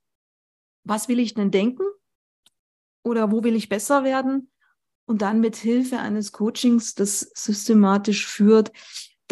[0.86, 1.84] was will ich denn denken
[3.04, 4.50] oder wo will ich besser werden?
[5.06, 8.72] Und dann mit Hilfe eines Coachings, das systematisch führt,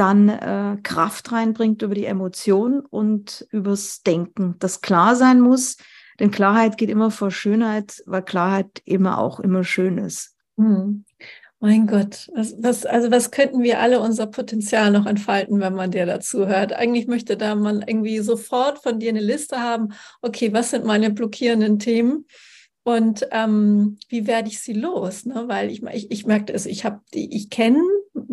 [0.02, 5.78] dann äh, Kraft reinbringt über die Emotionen und übers Denken, das klar sein muss,
[6.20, 10.36] denn Klarheit geht immer vor Schönheit, weil Klarheit immer auch immer schön ist.
[10.56, 11.06] Mhm.
[11.60, 15.92] Mein Gott, was, was, also was könnten wir alle unser Potenzial noch entfalten, wenn man
[15.92, 16.74] dir dazu hört?
[16.74, 19.90] Eigentlich möchte da man irgendwie sofort von dir eine Liste haben,
[20.24, 22.26] okay, was sind meine blockierenden Themen
[22.82, 25.28] und ähm, wie werde ich sie los?
[25.28, 25.44] Ne?
[25.46, 27.84] Weil ich, ich, ich merkte es, ich habe ich kenne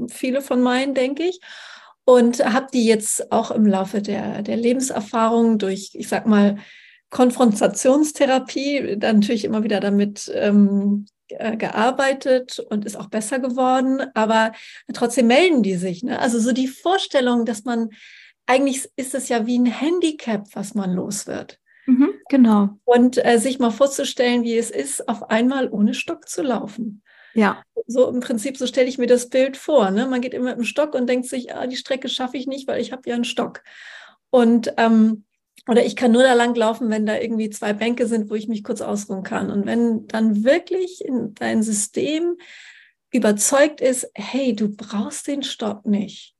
[0.08, 1.40] viele von meinen, denke ich,
[2.04, 6.56] und habe die jetzt auch im Laufe der, der Lebenserfahrung durch, ich sag mal,
[7.10, 14.52] Konfrontationstherapie, dann natürlich immer wieder damit ähm, äh, gearbeitet und ist auch besser geworden, aber
[14.94, 16.02] trotzdem melden die sich.
[16.02, 16.18] Ne?
[16.18, 17.90] Also so die Vorstellung, dass man,
[18.46, 21.58] eigentlich ist es ja wie ein Handicap, was man los wird.
[21.86, 22.70] Mhm, genau.
[22.84, 27.02] Und äh, sich mal vorzustellen, wie es ist, auf einmal ohne Stock zu laufen.
[27.34, 27.62] Ja.
[27.86, 29.90] So im Prinzip, so stelle ich mir das Bild vor.
[29.90, 30.06] Ne?
[30.06, 32.68] Man geht immer mit dem Stock und denkt sich, ah, die Strecke schaffe ich nicht,
[32.68, 33.62] weil ich habe ja einen Stock.
[34.30, 35.24] Und ähm,
[35.68, 38.48] oder ich kann nur da lang laufen, wenn da irgendwie zwei Bänke sind, wo ich
[38.48, 39.50] mich kurz ausruhen kann.
[39.50, 42.36] Und wenn dann wirklich in dein System
[43.10, 46.34] überzeugt ist, hey, du brauchst den Stopp nicht.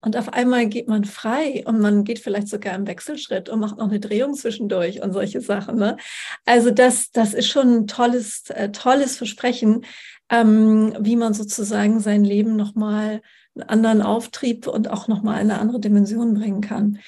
[0.00, 3.78] Und auf einmal geht man frei und man geht vielleicht sogar im Wechselschritt und macht
[3.78, 5.76] noch eine Drehung zwischendurch und solche Sachen.
[5.76, 5.96] Ne?
[6.44, 9.84] Also das, das ist schon ein tolles, äh, tolles Versprechen,
[10.30, 13.22] ähm, wie man sozusagen sein Leben nochmal
[13.56, 17.00] einen anderen Auftrieb und auch nochmal eine andere Dimension bringen kann.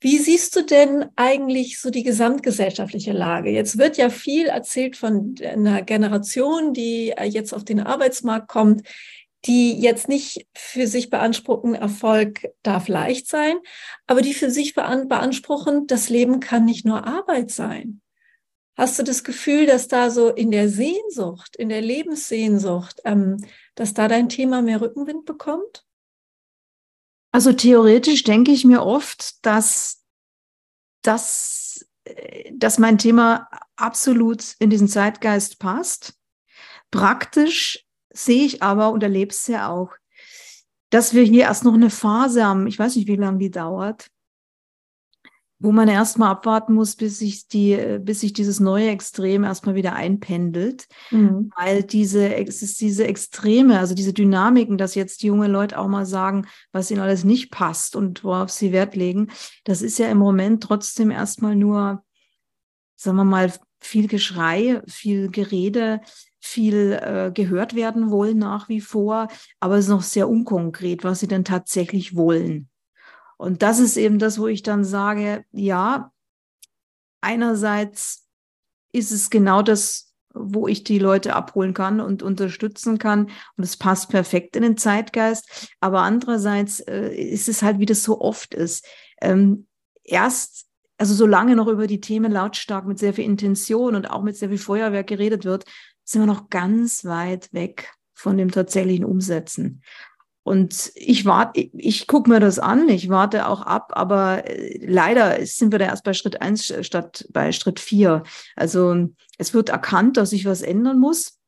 [0.00, 3.50] Wie siehst du denn eigentlich so die gesamtgesellschaftliche Lage?
[3.50, 8.82] Jetzt wird ja viel erzählt von einer Generation, die äh, jetzt auf den Arbeitsmarkt kommt,
[9.46, 13.56] die jetzt nicht für sich beanspruchen, Erfolg darf leicht sein,
[14.06, 18.00] aber die für sich beanspruchen, das Leben kann nicht nur Arbeit sein.
[18.76, 23.44] Hast du das Gefühl, dass da so in der Sehnsucht, in der Lebenssehnsucht, ähm,
[23.76, 25.84] dass da dein Thema mehr Rückenwind bekommt?
[27.30, 30.04] Also theoretisch denke ich mir oft, dass,
[31.02, 36.14] dass, äh, dass mein Thema absolut in diesen Zeitgeist passt.
[36.90, 37.83] Praktisch
[38.14, 39.90] sehe ich aber und erlebe es ja auch,
[40.90, 44.08] dass wir hier erst noch eine Phase haben, ich weiß nicht, wie lange die dauert,
[45.58, 49.94] wo man erstmal abwarten muss, bis sich die, bis sich dieses neue Extrem erstmal wieder
[49.94, 50.86] einpendelt.
[51.10, 51.50] Mhm.
[51.56, 55.88] Weil diese, es ist diese Extreme, also diese Dynamiken, dass jetzt die junge Leute auch
[55.88, 59.28] mal sagen, was ihnen alles nicht passt und worauf sie Wert legen,
[59.64, 62.04] das ist ja im Moment trotzdem erstmal nur,
[62.96, 66.00] sagen wir mal, viel Geschrei, viel Gerede,
[66.44, 69.28] viel äh, gehört werden wollen nach wie vor,
[69.60, 72.68] aber es ist noch sehr unkonkret, was sie denn tatsächlich wollen.
[73.38, 76.12] Und das ist eben das, wo ich dann sage, ja,
[77.22, 78.28] einerseits
[78.92, 83.30] ist es genau das, wo ich die Leute abholen kann und unterstützen kann.
[83.56, 85.70] Und es passt perfekt in den Zeitgeist.
[85.80, 88.86] Aber andererseits äh, ist es halt, wie das so oft ist.
[89.22, 89.66] Ähm,
[90.02, 90.66] erst,
[90.98, 94.50] also solange noch über die Themen lautstark mit sehr viel Intention und auch mit sehr
[94.50, 95.64] viel Feuerwerk geredet wird,
[96.04, 99.82] sind wir noch ganz weit weg von dem tatsächlichen Umsetzen.
[100.44, 104.78] Und ich warte, ich, ich gucke mir das an, ich warte auch ab, aber äh,
[104.86, 108.22] leider sind wir da erst bei Schritt eins statt bei Schritt vier.
[108.54, 111.38] Also es wird erkannt, dass sich was ändern muss.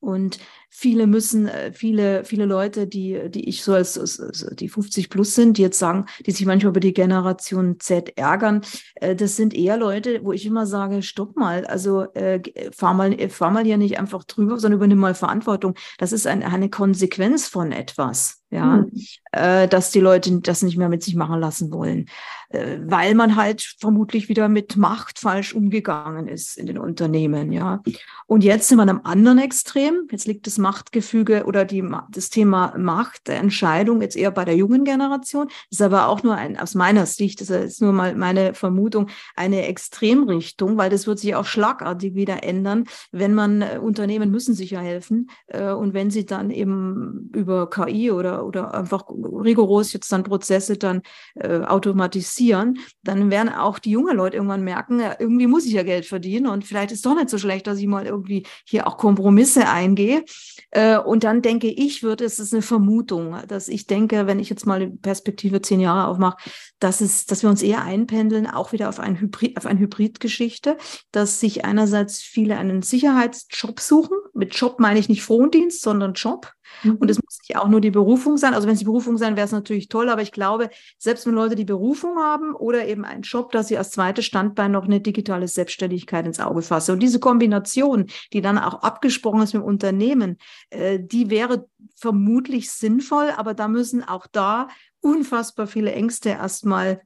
[0.00, 5.10] Und viele müssen, äh, viele, viele Leute, die, die ich so als, als die 50
[5.10, 8.62] plus sind, die jetzt sagen, die sich manchmal über die Generation Z ärgern,
[8.96, 12.40] äh, das sind eher Leute, wo ich immer sage, stopp mal, also äh,
[12.72, 15.74] fahr mal, fahr mal hier nicht einfach drüber, sondern übernimm mal Verantwortung.
[15.98, 18.92] Das ist ein, eine Konsequenz von etwas ja, mhm.
[19.32, 22.08] äh, dass die Leute das nicht mehr mit sich machen lassen wollen,
[22.50, 27.82] äh, weil man halt vermutlich wieder mit Macht falsch umgegangen ist in den Unternehmen, ja.
[28.26, 30.06] Und jetzt sind wir am anderen Extrem.
[30.10, 34.84] Jetzt liegt das Machtgefüge oder die, das Thema Macht, Entscheidung jetzt eher bei der jungen
[34.84, 35.48] Generation.
[35.70, 39.66] Ist aber auch nur ein, aus meiner Sicht, das ist nur mal meine Vermutung, eine
[39.66, 44.70] Extremrichtung, weil das wird sich auch schlagartig wieder ändern, wenn man äh, Unternehmen müssen sich
[44.70, 50.10] ja helfen äh, und wenn sie dann eben über KI oder oder, einfach rigoros jetzt
[50.10, 51.02] dann Prozesse dann
[51.34, 55.82] äh, automatisieren, dann werden auch die jungen Leute irgendwann merken, ja, irgendwie muss ich ja
[55.82, 58.96] Geld verdienen und vielleicht ist doch nicht so schlecht, dass ich mal irgendwie hier auch
[58.96, 60.24] Kompromisse eingehe.
[60.70, 64.50] Äh, und dann denke ich, wird es ist eine Vermutung, dass ich denke, wenn ich
[64.50, 66.36] jetzt mal die Perspektive zehn Jahre aufmache,
[66.78, 70.76] dass es, dass wir uns eher einpendeln, auch wieder auf ein Hybrid, auf eine Hybridgeschichte,
[71.12, 74.16] dass sich einerseits viele einen Sicherheitsjob suchen.
[74.34, 76.52] Mit Job meine ich nicht Frondienst, sondern Job.
[76.82, 76.96] Mhm.
[76.96, 78.54] Und es muss nicht auch nur die Berufung sein.
[78.54, 81.34] Also wenn es die Berufung sein, wäre es natürlich toll, aber ich glaube, selbst wenn
[81.34, 85.00] Leute die Berufung haben oder eben einen Job, dass sie als zweites Standbein noch eine
[85.00, 86.92] digitale Selbstständigkeit ins Auge fassen.
[86.92, 90.38] Und diese Kombination, die dann auch abgesprochen ist mit dem Unternehmen,
[90.70, 94.68] äh, die wäre vermutlich sinnvoll, aber da müssen auch da
[95.00, 97.00] unfassbar viele Ängste erstmal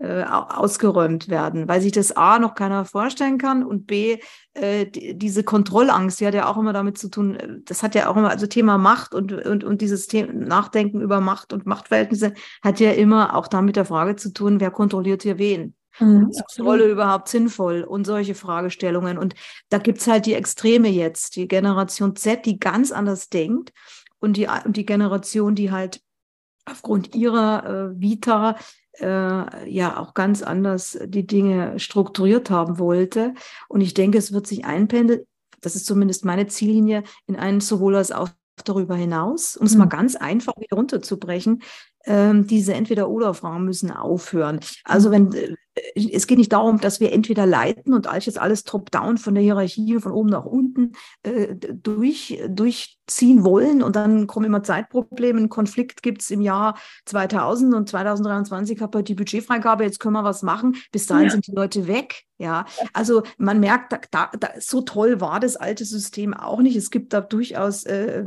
[0.00, 4.18] äh, ausgeräumt werden, weil sich das A noch keiner vorstellen kann und B,
[4.54, 7.94] äh, die, diese Kontrollangst, die hat ja auch immer damit zu tun, äh, das hat
[7.94, 11.66] ja auch immer, also Thema Macht und, und, und dieses Thema Nachdenken über Macht und
[11.66, 15.74] Machtverhältnisse hat ja immer auch damit der Frage zu tun, wer kontrolliert hier wen.
[15.98, 19.18] Mhm, ist die Rolle überhaupt sinnvoll und solche Fragestellungen.
[19.18, 19.34] Und
[19.68, 23.72] da gibt es halt die Extreme jetzt, die Generation Z, die ganz anders denkt
[24.20, 26.00] und die, und die Generation, die halt
[26.66, 28.56] aufgrund ihrer äh, Vita
[29.00, 33.34] äh, ja auch ganz anders die Dinge strukturiert haben wollte.
[33.68, 35.22] Und ich denke, es wird sich einpendeln,
[35.60, 38.28] das ist zumindest meine Ziellinie, in einen sowohl als auch
[38.64, 39.80] darüber hinaus, um es mhm.
[39.80, 41.62] mal ganz einfach wieder runterzubrechen,
[42.06, 44.60] ähm, diese Entweder-Oder-Fragen müssen aufhören.
[44.84, 45.54] Also wenn äh,
[45.94, 49.42] es geht nicht darum, dass wir entweder leiten und alles jetzt alles top-down von der
[49.42, 50.67] Hierarchie von oben nach unten
[51.22, 55.40] äh, durch, durchziehen wollen und dann kommen immer Zeitprobleme.
[55.40, 60.14] Ein Konflikt gibt es im Jahr 2000 und 2023 habe ich die Budgetfreigabe, jetzt können
[60.14, 60.76] wir was machen.
[60.92, 61.30] Bis dahin ja.
[61.30, 62.24] sind die Leute weg.
[62.40, 66.76] Ja, also man merkt, da, da, da, so toll war das alte System auch nicht.
[66.76, 68.24] Es gibt da durchaus äh,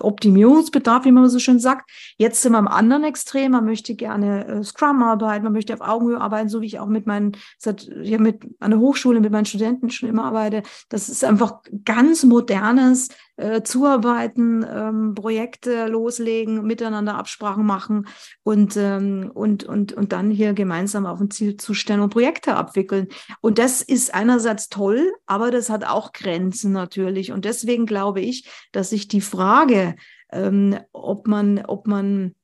[0.00, 1.90] Optimierungsbedarf, wie man so schön sagt.
[2.16, 3.52] Jetzt sind wir am anderen Extrem.
[3.52, 6.86] Man möchte gerne äh, Scrum arbeiten, man möchte auf Augenhöhe arbeiten, so wie ich auch
[6.86, 10.62] mit meinen, seit, ja, mit an der Hochschule mit meinen Studenten schon immer arbeite.
[10.88, 18.06] Das ist einfach ganz modernes äh, Zuarbeiten, ähm, Projekte loslegen, miteinander Absprachen machen
[18.42, 23.08] und, ähm, und, und, und dann hier gemeinsam auf ein Ziel zustellen und Projekte abwickeln.
[23.40, 27.32] Und das ist einerseits toll, aber das hat auch Grenzen natürlich.
[27.32, 29.96] Und deswegen glaube ich, dass sich die Frage,
[30.30, 32.34] ähm, ob man, ob man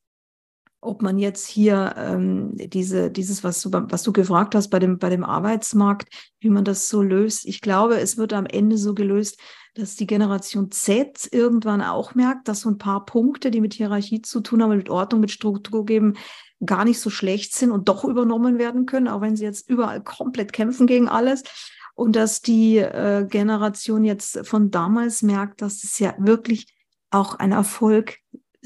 [0.81, 4.99] ob man jetzt hier ähm, diese, dieses, was du, was du gefragt hast bei dem,
[4.99, 6.09] bei dem Arbeitsmarkt,
[6.41, 7.47] wie man das so löst.
[7.47, 9.41] Ich glaube, es wird am Ende so gelöst,
[9.75, 14.23] dass die Generation Z irgendwann auch merkt, dass so ein paar Punkte, die mit Hierarchie
[14.23, 16.15] zu tun haben, mit Ordnung, mit Struktur geben,
[16.65, 20.03] gar nicht so schlecht sind und doch übernommen werden können, auch wenn sie jetzt überall
[20.03, 21.43] komplett kämpfen gegen alles.
[21.95, 26.67] Und dass die äh, Generation jetzt von damals merkt, dass es ja wirklich
[27.11, 28.19] auch ein Erfolg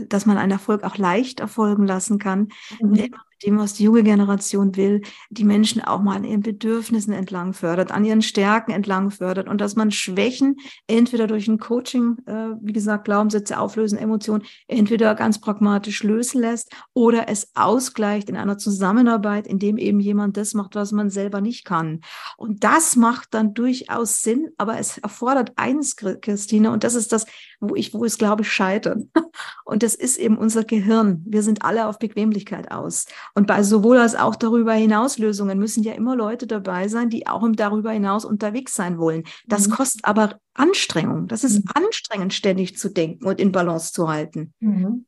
[0.08, 2.48] dass man einen Erfolg auch leicht erfolgen lassen kann,
[2.80, 2.96] mhm.
[2.96, 7.12] wenn man dem, was die junge Generation will, die Menschen auch mal an ihren Bedürfnissen
[7.12, 12.16] entlang fördert, an ihren Stärken entlang fördert und dass man Schwächen entweder durch ein Coaching,
[12.26, 18.36] äh, wie gesagt, Glaubenssätze auflösen, Emotionen, entweder ganz pragmatisch lösen lässt oder es ausgleicht in
[18.36, 22.00] einer Zusammenarbeit, in dem eben jemand das macht, was man selber nicht kann.
[22.36, 27.26] Und das macht dann durchaus Sinn, aber es erfordert eins, Christine, und das ist das,
[27.62, 28.98] wo ich, wo es, glaube ich, scheitert.
[29.64, 31.22] Und das ist eben unser Gehirn.
[31.24, 33.06] Wir sind alle auf Bequemlichkeit aus.
[33.34, 37.26] Und bei sowohl als auch darüber hinaus Lösungen müssen ja immer Leute dabei sein, die
[37.26, 39.24] auch im darüber hinaus unterwegs sein wollen.
[39.46, 39.72] Das mhm.
[39.72, 41.28] kostet aber Anstrengung.
[41.28, 41.70] Das ist mhm.
[41.74, 44.52] anstrengend, ständig zu denken und in Balance zu halten.
[44.60, 45.06] Mhm.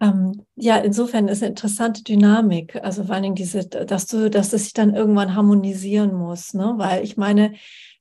[0.00, 2.76] Ähm, ja, insofern ist eine interessante Dynamik.
[2.82, 6.74] Also vor allen Dingen diese, dass du, dass es sich dann irgendwann harmonisieren muss, ne?
[6.76, 7.52] Weil ich meine,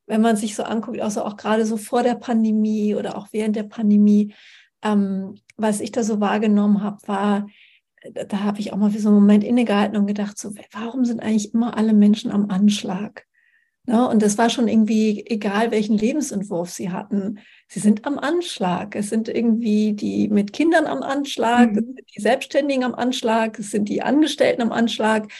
[0.07, 3.55] wenn man sich so anguckt, also auch gerade so vor der Pandemie oder auch während
[3.55, 4.33] der Pandemie,
[4.81, 7.47] ähm, was ich da so wahrgenommen habe, war,
[8.09, 11.21] da habe ich auch mal für so einen Moment innegehalten und gedacht, so, warum sind
[11.21, 13.25] eigentlich immer alle Menschen am Anschlag?
[13.87, 17.39] Ja, und das war schon irgendwie egal, welchen Lebensentwurf sie hatten.
[17.67, 18.95] Sie sind am Anschlag.
[18.95, 21.95] Es sind irgendwie die mit Kindern am Anschlag, mhm.
[22.15, 25.31] die Selbstständigen am Anschlag, es sind die Angestellten am Anschlag.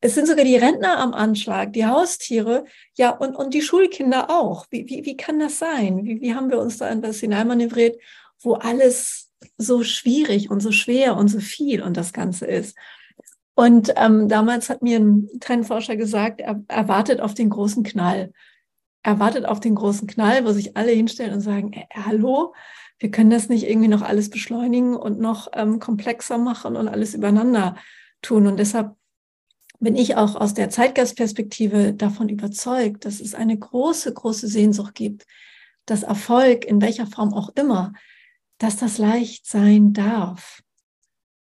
[0.00, 2.64] Es sind sogar die Rentner am Anschlag, die Haustiere,
[2.96, 4.66] ja, und, und die Schulkinder auch.
[4.70, 6.04] Wie, wie, wie kann das sein?
[6.04, 8.00] Wie, wie haben wir uns da in das hineinmanövriert,
[8.40, 12.76] wo alles so schwierig und so schwer und so viel und das Ganze ist.
[13.54, 18.32] Und ähm, damals hat mir ein Trendforscher gesagt, er, er wartet auf den großen Knall.
[19.02, 22.54] Er wartet auf den großen Knall, wo sich alle hinstellen und sagen, äh, hallo,
[23.00, 27.14] wir können das nicht irgendwie noch alles beschleunigen und noch ähm, komplexer machen und alles
[27.14, 27.76] übereinander
[28.22, 28.46] tun.
[28.46, 28.94] Und deshalb
[29.80, 35.26] bin ich auch aus der Zeitgeistperspektive davon überzeugt, dass es eine große, große Sehnsucht gibt,
[35.86, 37.92] dass Erfolg in welcher Form auch immer
[38.58, 40.62] dass das leicht sein darf.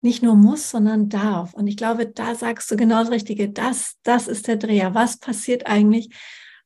[0.03, 1.55] Nicht nur muss, sondern darf.
[1.55, 3.49] Und ich glaube, da sagst du genau das Richtige.
[3.49, 4.95] Das, das ist der Dreher.
[4.95, 6.11] Was passiert eigentlich,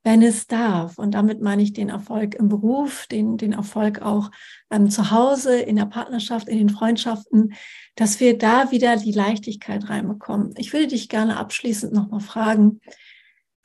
[0.03, 0.99] wenn es darf?
[0.99, 4.31] Und damit meine ich den Erfolg im Beruf, den, den Erfolg auch
[4.71, 7.55] ähm, zu Hause, in der Partnerschaft, in den Freundschaften,
[7.95, 10.55] dass wir da wieder die Leichtigkeit reinbekommen.
[10.57, 12.81] Ich würde dich gerne abschließend nochmal fragen,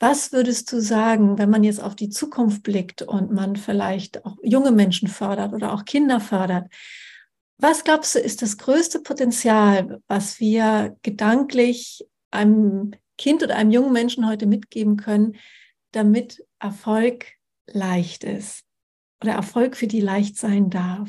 [0.00, 4.36] was würdest du sagen, wenn man jetzt auf die Zukunft blickt und man vielleicht auch
[4.42, 6.72] junge Menschen fördert oder auch Kinder fördert?
[7.58, 13.92] Was glaubst du, ist das größte Potenzial, was wir gedanklich einem Kind oder einem jungen
[13.92, 15.36] Menschen heute mitgeben können,
[15.92, 17.26] damit Erfolg
[17.66, 18.64] leicht ist
[19.22, 21.08] oder Erfolg für die leicht sein darf?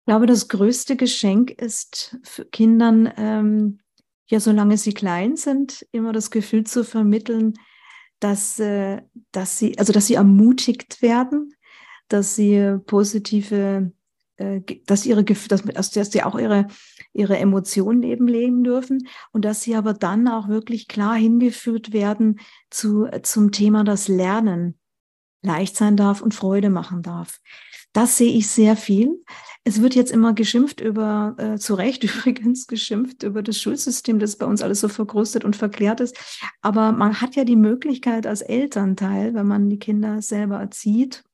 [0.00, 3.80] Ich glaube, das größte Geschenk ist für Kindern ähm,
[4.28, 7.54] ja, solange sie klein sind, immer das Gefühl zu vermitteln,
[8.20, 9.02] dass, äh,
[9.32, 11.54] dass sie, also dass sie ermutigt werden,
[12.08, 13.92] dass sie positive,
[14.36, 16.66] äh, dass ihre, dass, dass sie auch ihre,
[17.12, 22.40] ihre Emotionen eben leben dürfen und dass sie aber dann auch wirklich klar hingeführt werden
[22.70, 24.78] zu, zum Thema das Lernen
[25.42, 27.40] leicht sein darf und Freude machen darf.
[27.96, 29.24] Das sehe ich sehr viel.
[29.64, 34.36] Es wird jetzt immer geschimpft über, äh, zu Recht übrigens geschimpft über das Schulsystem, das
[34.36, 36.14] bei uns alles so verkrustet und verklärt ist.
[36.60, 41.24] Aber man hat ja die Möglichkeit als Elternteil, wenn man die Kinder selber erzieht,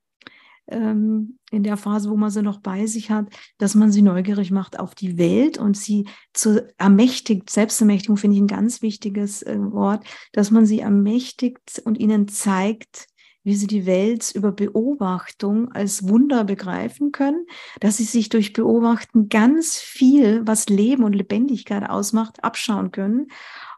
[0.68, 3.26] ähm, in der Phase, wo man sie noch bei sich hat,
[3.58, 8.42] dass man sie neugierig macht auf die Welt und sie zu ermächtigt, Selbstermächtigung finde ich
[8.42, 13.08] ein ganz wichtiges äh, Wort, dass man sie ermächtigt und ihnen zeigt,
[13.44, 17.46] wie sie die Welt über Beobachtung als Wunder begreifen können,
[17.80, 23.28] dass sie sich durch Beobachten ganz viel, was Leben und Lebendigkeit ausmacht, abschauen können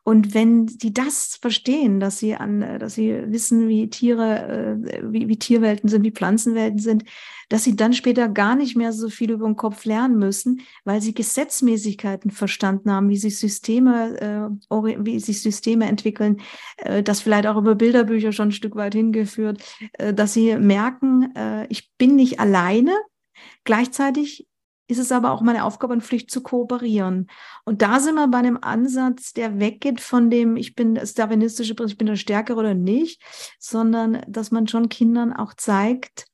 [0.05, 5.29] und wenn die das verstehen, dass sie an, dass sie wissen, wie Tiere, äh, wie,
[5.29, 7.05] wie Tierwelten sind, wie Pflanzenwelten sind,
[7.49, 11.01] dass sie dann später gar nicht mehr so viel über den Kopf lernen müssen, weil
[11.01, 14.21] sie Gesetzmäßigkeiten verstanden haben, wie sich Systeme,
[14.71, 16.41] äh, wie sich Systeme entwickeln,
[16.77, 19.63] äh, das vielleicht auch über Bilderbücher schon ein Stück weit hingeführt,
[19.95, 22.93] äh, dass sie merken, äh, ich bin nicht alleine.
[23.65, 24.47] Gleichzeitig
[24.87, 27.29] ist es aber auch meine Aufgabe und Pflicht zu kooperieren.
[27.65, 31.75] Und da sind wir bei einem Ansatz, der weggeht von dem, ich bin das darwinistische
[31.75, 33.23] Prinzip, ich bin der Stärkere oder nicht,
[33.59, 36.27] sondern dass man schon Kindern auch zeigt,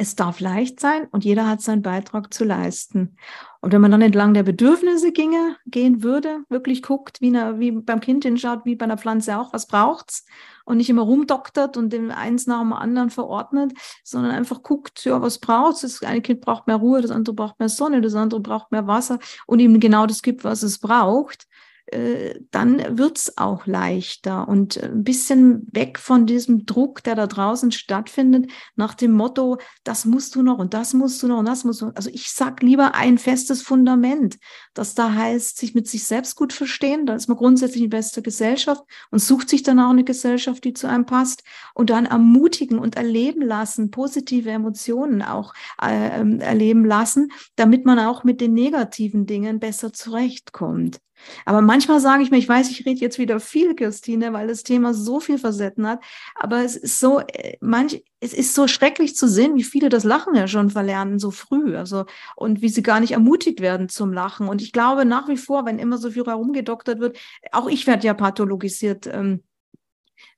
[0.00, 3.18] es darf leicht sein und jeder hat seinen Beitrag zu leisten.
[3.60, 7.70] Und wenn man dann entlang der Bedürfnisse ginge, gehen würde, wirklich guckt, wie, eine, wie
[7.70, 10.24] beim Kind hinschaut, wie bei einer Pflanze auch, was braucht's
[10.64, 15.20] und nicht immer rumdoktert und dem eins nach dem anderen verordnet, sondern einfach guckt, ja,
[15.20, 15.82] was braucht's?
[15.82, 18.86] Das eine Kind braucht mehr Ruhe, das andere braucht mehr Sonne, das andere braucht mehr
[18.86, 21.46] Wasser und ihm genau das gibt, was es braucht
[21.92, 27.72] äh, dann wird's auch leichter und ein bisschen weg von diesem Druck, der da draußen
[27.72, 31.64] stattfindet, nach dem Motto, das musst du noch und das musst du noch und das
[31.64, 31.92] musst du.
[31.94, 34.38] Also ich sag lieber ein festes Fundament,
[34.74, 38.22] das da heißt, sich mit sich selbst gut verstehen, da ist man grundsätzlich in bester
[38.22, 41.42] Gesellschaft und sucht sich dann auch eine Gesellschaft, die zu einem passt
[41.74, 47.98] und dann ermutigen und erleben lassen, positive Emotionen auch äh, ähm, erleben lassen, damit man
[47.98, 51.00] auch mit den negativen Dingen besser zurechtkommt.
[51.44, 54.62] Aber manchmal sage ich mir, ich weiß, ich rede jetzt wieder viel, Christine, weil das
[54.62, 56.02] Thema so viel Facetten hat.
[56.34, 60.04] Aber es ist so, äh, manch, es ist so schrecklich zu sehen, wie viele das
[60.04, 61.76] Lachen ja schon verlernen, so früh.
[61.76, 62.04] Also,
[62.36, 64.48] und wie sie gar nicht ermutigt werden zum Lachen.
[64.48, 67.18] Und ich glaube nach wie vor, wenn immer so viel herumgedoktert wird,
[67.52, 69.06] auch ich werde ja pathologisiert.
[69.06, 69.42] Ähm,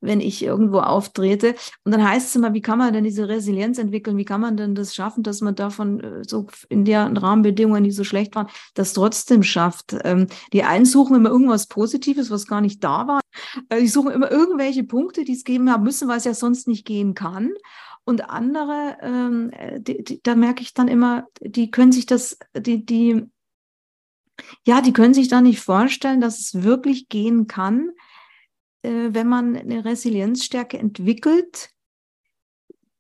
[0.01, 1.55] wenn ich irgendwo auftrete.
[1.85, 4.17] Und dann heißt es immer, wie kann man denn diese Resilienz entwickeln?
[4.17, 7.91] Wie kann man denn das schaffen, dass man davon äh, so in der Rahmenbedingungen, die
[7.91, 9.97] so schlecht waren, das trotzdem schafft?
[10.05, 13.21] Ähm, die einen suchen immer irgendwas Positives, was gar nicht da war.
[13.69, 16.69] Äh, die suchen immer irgendwelche Punkte, die es geben haben müssen, weil es ja sonst
[16.69, 17.53] nicht gehen kann.
[18.05, 22.39] Und andere, ähm, äh, die, die, da merke ich dann immer, die können sich das,
[22.57, 23.27] die, die,
[24.67, 27.91] ja, die können sich da nicht vorstellen, dass es wirklich gehen kann,
[28.83, 31.71] wenn man eine Resilienzstärke entwickelt,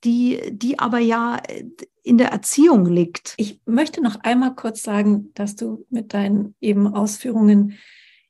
[0.04, 1.64] die, die aber ja äh,
[2.02, 3.34] in der Erziehung liegt.
[3.36, 7.78] Ich möchte noch einmal kurz sagen, dass du mit deinen eben Ausführungen,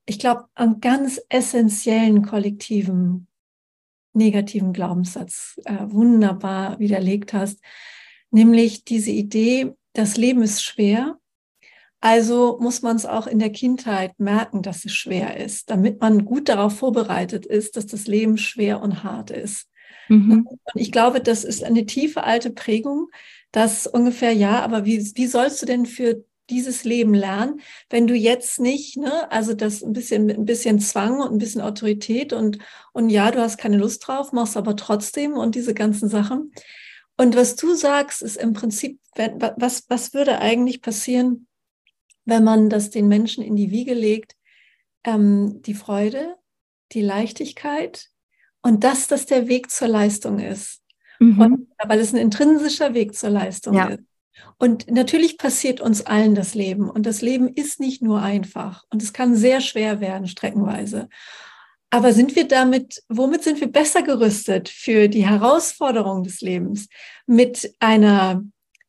[0.05, 3.29] ich glaube, einen ganz essentiellen kollektiven
[4.15, 7.61] negativen Glaubenssatz äh, wunderbar widerlegt hast,
[8.31, 11.19] nämlich diese Idee, das Leben ist schwer
[12.03, 16.25] also muss man es auch in der Kindheit merken, dass es schwer ist, damit man
[16.25, 19.69] gut darauf vorbereitet ist, dass das Leben schwer und hart ist.
[20.09, 20.49] Mhm.
[20.49, 23.07] Und ich glaube, das ist eine tiefe alte Prägung,
[23.53, 28.17] dass ungefähr, ja, aber wie, wie sollst du denn für dieses Leben lernen, wenn du
[28.17, 32.33] jetzt nicht, ne, also das ein bisschen mit ein bisschen Zwang und ein bisschen Autorität
[32.33, 32.59] und,
[32.93, 36.53] und ja, du hast keine Lust drauf, machst aber trotzdem und diese ganzen Sachen.
[37.17, 41.47] Und was du sagst, ist im Prinzip, was, was würde eigentlich passieren,
[42.25, 44.37] wenn man das den Menschen in die Wiege legt,
[45.05, 46.37] ähm, die Freude,
[46.93, 48.09] die Leichtigkeit
[48.63, 50.81] und dass das der Weg zur Leistung ist.
[51.19, 51.41] Mhm.
[51.41, 53.89] Und, weil es ein intrinsischer Weg zur Leistung ja.
[53.89, 54.03] ist.
[54.59, 56.89] Und natürlich passiert uns allen das Leben.
[56.89, 58.85] Und das Leben ist nicht nur einfach.
[58.91, 61.09] Und es kann sehr schwer werden, streckenweise.
[61.91, 66.89] Aber sind wir damit, womit sind wir besser gerüstet für die Herausforderung des Lebens?
[67.27, 68.43] Mit einer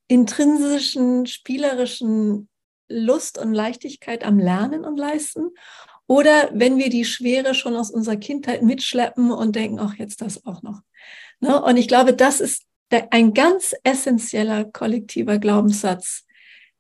[0.08, 2.48] intrinsischen, spielerischen
[2.88, 5.50] Lust und Leichtigkeit am Lernen und Leisten?
[6.08, 10.46] Oder wenn wir die Schwere schon aus unserer Kindheit mitschleppen und denken, ach, jetzt das
[10.46, 10.82] auch noch.
[11.40, 11.62] Ne?
[11.62, 16.26] Und ich glaube, das ist der, ein ganz essentieller kollektiver Glaubenssatz,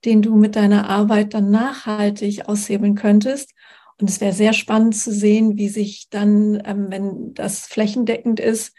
[0.05, 3.53] den du mit deiner Arbeit dann nachhaltig aushebeln könntest.
[3.99, 8.73] Und es wäre sehr spannend zu sehen, wie sich dann, ähm, wenn das flächendeckend ist,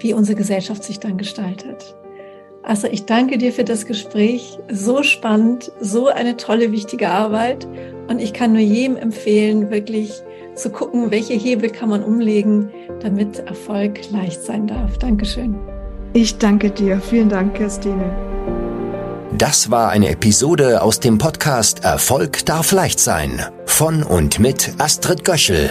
[0.00, 1.97] wie unsere Gesellschaft sich dann gestaltet.
[2.68, 4.58] Also ich danke dir für das Gespräch.
[4.70, 7.66] So spannend, so eine tolle, wichtige Arbeit.
[8.08, 10.12] Und ich kann nur jedem empfehlen, wirklich
[10.54, 14.98] zu gucken, welche Hebel kann man umlegen, damit Erfolg leicht sein darf.
[14.98, 15.56] Dankeschön.
[16.12, 17.00] Ich danke dir.
[17.00, 18.14] Vielen Dank, Christine.
[19.38, 25.24] Das war eine Episode aus dem Podcast Erfolg darf leicht sein von und mit Astrid
[25.24, 25.70] Göschel.